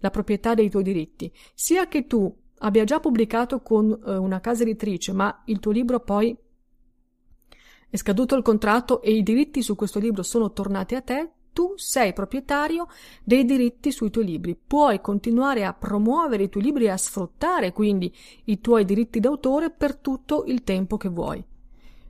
la 0.00 0.10
proprietà 0.10 0.52
dei 0.52 0.68
tuoi 0.68 0.82
diritti, 0.82 1.32
sia 1.54 1.86
che 1.88 2.06
tu 2.06 2.30
abbia 2.58 2.84
già 2.84 3.00
pubblicato 3.00 3.62
con 3.62 3.90
eh, 3.90 4.16
una 4.16 4.40
casa 4.40 4.62
editrice, 4.64 5.12
ma 5.12 5.42
il 5.46 5.60
tuo 5.60 5.72
libro 5.72 6.00
poi 6.00 6.36
è 7.92 7.98
scaduto 7.98 8.34
il 8.36 8.42
contratto 8.42 9.02
e 9.02 9.12
i 9.12 9.22
diritti 9.22 9.62
su 9.62 9.76
questo 9.76 9.98
libro 9.98 10.22
sono 10.22 10.50
tornati 10.54 10.94
a 10.94 11.02
te, 11.02 11.28
tu 11.52 11.74
sei 11.76 12.14
proprietario 12.14 12.86
dei 13.22 13.44
diritti 13.44 13.92
sui 13.92 14.08
tuoi 14.08 14.24
libri. 14.24 14.56
Puoi 14.56 15.02
continuare 15.02 15.66
a 15.66 15.74
promuovere 15.74 16.44
i 16.44 16.48
tuoi 16.48 16.64
libri 16.64 16.84
e 16.86 16.88
a 16.88 16.96
sfruttare 16.96 17.72
quindi 17.72 18.10
i 18.44 18.62
tuoi 18.62 18.86
diritti 18.86 19.20
d'autore 19.20 19.68
per 19.68 19.96
tutto 19.96 20.44
il 20.46 20.64
tempo 20.64 20.96
che 20.96 21.10
vuoi. 21.10 21.44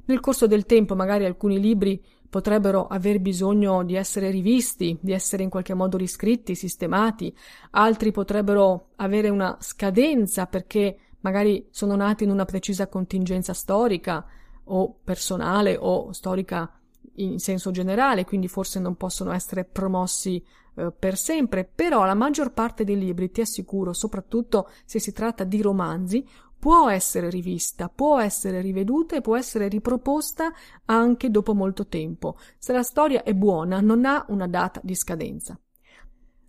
Nel 0.05 0.21
corso 0.21 0.47
del 0.47 0.67
tempo 0.67 0.95
magari 0.95 1.25
alcuni 1.25 1.59
libri 1.59 2.01
potrebbero 2.31 2.87
aver 2.87 3.19
bisogno 3.19 3.83
di 3.83 3.97
essere 3.97 4.31
rivisti, 4.31 4.97
di 5.01 5.11
essere 5.11 5.43
in 5.43 5.51
qualche 5.51 5.75
modo 5.75 5.97
riscritti, 5.97 6.55
sistemati, 6.55 7.37
altri 7.71 8.13
potrebbero 8.13 8.91
avere 8.99 9.31
una 9.31 9.57
scadenza 9.59 10.47
perché 10.47 10.97
magari 11.23 11.67
sono 11.71 11.97
nati 11.97 12.23
in 12.23 12.31
una 12.31 12.45
precisa 12.45 12.87
contingenza 12.87 13.53
storica, 13.53 14.25
o 14.73 14.99
personale 15.05 15.77
o 15.79 16.13
storica 16.13 16.71
in 17.17 17.39
senso 17.39 17.71
generale, 17.71 18.25
quindi 18.25 18.49
forse 18.49 18.81
non 18.81 18.97
possono 18.97 19.33
essere 19.33 19.65
promossi 19.65 20.43
eh, 20.75 20.91
per 20.99 21.17
sempre, 21.17 21.65
però 21.65 22.05
la 22.05 22.15
maggior 22.15 22.53
parte 22.53 22.85
dei 22.85 22.99
libri, 22.99 23.31
ti 23.31 23.43
assicuro, 23.43 23.93
soprattutto 23.93 24.71
se 24.85 24.99
si 24.99 25.13
tratta 25.13 25.45
di 25.45 25.61
romanzi, 25.61 26.27
può 26.59 26.89
essere 26.89 27.29
rivista, 27.29 27.89
può 27.89 28.19
essere 28.21 28.61
riveduta 28.61 29.17
e 29.17 29.21
può 29.21 29.37
essere 29.37 29.69
riproposta 29.69 30.53
anche 30.87 31.29
dopo 31.29 31.55
molto 31.55 31.87
tempo. 31.87 32.39
Se 32.57 32.73
la 32.73 32.83
storia 32.83 33.25
è 33.25 33.35
buona, 33.35 33.81
non 33.81 34.05
ha 34.07 34.25
una 34.29 34.47
data 34.47 34.81
di 34.83 34.95
scadenza. 34.95 35.59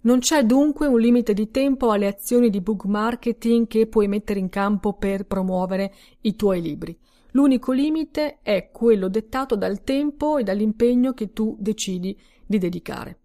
Non 0.01 0.19
c'è 0.19 0.43
dunque 0.43 0.85
un 0.85 0.99
limite 0.99 1.33
di 1.33 1.49
tempo 1.49 1.91
alle 1.91 2.07
azioni 2.07 2.49
di 2.49 2.61
book 2.61 2.85
marketing 2.85 3.67
che 3.67 3.87
puoi 3.87 4.07
mettere 4.07 4.39
in 4.39 4.49
campo 4.49 4.93
per 4.93 5.25
promuovere 5.25 5.93
i 6.21 6.35
tuoi 6.35 6.61
libri. 6.61 6.97
L'unico 7.35 7.71
limite 7.71 8.39
è 8.41 8.69
quello 8.71 9.07
dettato 9.07 9.55
dal 9.55 9.83
tempo 9.83 10.37
e 10.37 10.43
dall'impegno 10.43 11.13
che 11.13 11.33
tu 11.33 11.55
decidi 11.59 12.17
di 12.45 12.57
dedicare. 12.59 13.17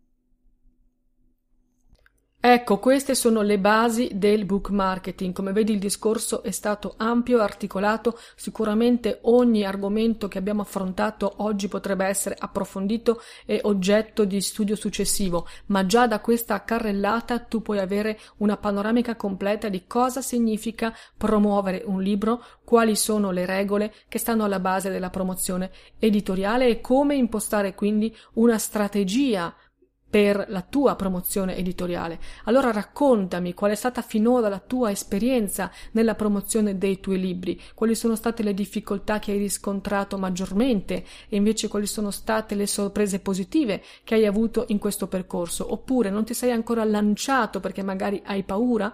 Ecco, 2.50 2.78
queste 2.78 3.14
sono 3.14 3.42
le 3.42 3.58
basi 3.58 4.12
del 4.14 4.46
book 4.46 4.70
marketing. 4.70 5.34
Come 5.34 5.52
vedi 5.52 5.74
il 5.74 5.78
discorso 5.78 6.42
è 6.42 6.50
stato 6.50 6.94
ampio, 6.96 7.42
articolato, 7.42 8.18
sicuramente 8.36 9.18
ogni 9.24 9.66
argomento 9.66 10.28
che 10.28 10.38
abbiamo 10.38 10.62
affrontato 10.62 11.30
oggi 11.42 11.68
potrebbe 11.68 12.06
essere 12.06 12.36
approfondito 12.38 13.20
e 13.44 13.60
oggetto 13.64 14.24
di 14.24 14.40
studio 14.40 14.76
successivo, 14.76 15.46
ma 15.66 15.84
già 15.84 16.06
da 16.06 16.20
questa 16.20 16.64
carrellata 16.64 17.38
tu 17.38 17.60
puoi 17.60 17.80
avere 17.80 18.18
una 18.38 18.56
panoramica 18.56 19.14
completa 19.14 19.68
di 19.68 19.86
cosa 19.86 20.22
significa 20.22 20.96
promuovere 21.18 21.82
un 21.84 22.00
libro, 22.00 22.42
quali 22.64 22.96
sono 22.96 23.30
le 23.30 23.44
regole 23.44 23.92
che 24.08 24.18
stanno 24.18 24.44
alla 24.44 24.58
base 24.58 24.88
della 24.88 25.10
promozione 25.10 25.70
editoriale 25.98 26.66
e 26.66 26.80
come 26.80 27.14
impostare 27.14 27.74
quindi 27.74 28.16
una 28.34 28.56
strategia 28.56 29.54
per 30.08 30.46
la 30.48 30.62
tua 30.62 30.94
promozione 30.96 31.56
editoriale. 31.56 32.18
Allora 32.44 32.72
raccontami 32.72 33.52
qual 33.54 33.72
è 33.72 33.74
stata 33.74 34.02
finora 34.02 34.48
la 34.48 34.58
tua 34.58 34.90
esperienza 34.90 35.70
nella 35.92 36.14
promozione 36.14 36.78
dei 36.78 37.00
tuoi 37.00 37.20
libri, 37.20 37.60
quali 37.74 37.94
sono 37.94 38.16
state 38.16 38.42
le 38.42 38.54
difficoltà 38.54 39.18
che 39.18 39.32
hai 39.32 39.38
riscontrato 39.38 40.16
maggiormente 40.16 41.04
e 41.28 41.36
invece 41.36 41.68
quali 41.68 41.86
sono 41.86 42.10
state 42.10 42.54
le 42.54 42.66
sorprese 42.66 43.20
positive 43.20 43.82
che 44.04 44.14
hai 44.14 44.26
avuto 44.26 44.64
in 44.68 44.78
questo 44.78 45.08
percorso, 45.08 45.70
oppure 45.72 46.10
non 46.10 46.24
ti 46.24 46.34
sei 46.34 46.52
ancora 46.52 46.84
lanciato 46.84 47.60
perché 47.60 47.82
magari 47.82 48.22
hai 48.24 48.42
paura. 48.44 48.92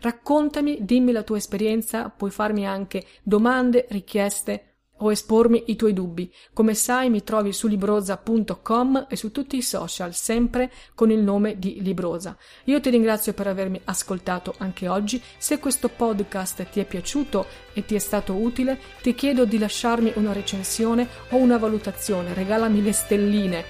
Raccontami, 0.00 0.78
dimmi 0.80 1.12
la 1.12 1.22
tua 1.22 1.38
esperienza, 1.38 2.10
puoi 2.10 2.30
farmi 2.30 2.66
anche 2.66 3.06
domande, 3.22 3.86
richieste 3.88 4.75
o 4.98 5.10
espormi 5.10 5.64
i 5.66 5.76
tuoi 5.76 5.92
dubbi. 5.92 6.32
Come 6.52 6.74
sai 6.74 7.10
mi 7.10 7.22
trovi 7.22 7.52
su 7.52 7.66
libroza.com 7.66 9.06
e 9.08 9.16
su 9.16 9.32
tutti 9.32 9.56
i 9.56 9.62
social, 9.62 10.14
sempre 10.14 10.70
con 10.94 11.10
il 11.10 11.18
nome 11.18 11.58
di 11.58 11.82
Librosa. 11.82 12.36
Io 12.64 12.80
ti 12.80 12.90
ringrazio 12.90 13.32
per 13.32 13.46
avermi 13.46 13.80
ascoltato 13.84 14.54
anche 14.58 14.88
oggi. 14.88 15.20
Se 15.36 15.58
questo 15.58 15.88
podcast 15.88 16.68
ti 16.70 16.80
è 16.80 16.84
piaciuto 16.84 17.46
e 17.72 17.84
ti 17.84 17.94
è 17.94 17.98
stato 17.98 18.34
utile, 18.34 18.78
ti 19.02 19.14
chiedo 19.14 19.44
di 19.44 19.58
lasciarmi 19.58 20.12
una 20.16 20.32
recensione 20.32 21.08
o 21.30 21.36
una 21.36 21.58
valutazione. 21.58 22.34
Regalami 22.34 22.82
le 22.82 22.92
stelline. 22.92 23.64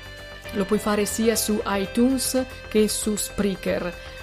Lo 0.53 0.65
puoi 0.65 0.79
fare 0.79 1.07
sia 1.07 1.35
su 1.35 1.61
iTunes 1.67 2.45
che 2.69 2.89
su 2.89 3.17
Spreaker. 3.17 4.16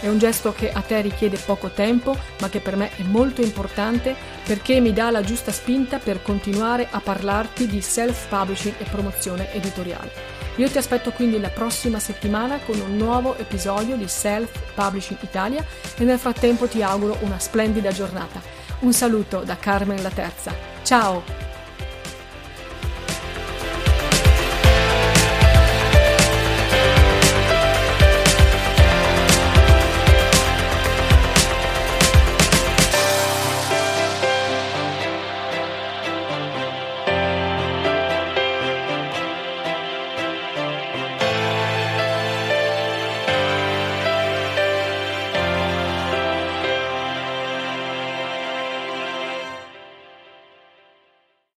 È 0.00 0.08
un 0.08 0.18
gesto 0.18 0.52
che 0.52 0.72
a 0.72 0.80
te 0.80 1.00
richiede 1.00 1.38
poco 1.38 1.68
tempo, 1.70 2.16
ma 2.40 2.48
che 2.48 2.60
per 2.60 2.76
me 2.76 2.90
è 2.96 3.02
molto 3.02 3.42
importante 3.42 4.14
perché 4.44 4.80
mi 4.80 4.92
dà 4.92 5.10
la 5.10 5.22
giusta 5.22 5.52
spinta 5.52 5.98
per 5.98 6.22
continuare 6.22 6.88
a 6.90 7.00
parlarti 7.00 7.66
di 7.66 7.80
self-publishing 7.80 8.74
e 8.78 8.84
promozione 8.84 9.52
editoriale. 9.52 10.38
Io 10.56 10.68
ti 10.68 10.78
aspetto 10.78 11.10
quindi 11.12 11.40
la 11.40 11.48
prossima 11.48 11.98
settimana 11.98 12.58
con 12.58 12.78
un 12.80 12.96
nuovo 12.96 13.36
episodio 13.36 13.96
di 13.96 14.08
Self 14.08 14.50
Publishing 14.74 15.20
Italia 15.22 15.64
e 15.96 16.04
nel 16.04 16.18
frattempo 16.18 16.66
ti 16.66 16.82
auguro 16.82 17.16
una 17.20 17.38
splendida 17.38 17.92
giornata. 17.92 18.40
Un 18.80 18.92
saluto 18.92 19.40
da 19.40 19.56
Carmen 19.56 20.02
la 20.02 20.10
Terza. 20.10 20.52
Ciao! 20.82 21.49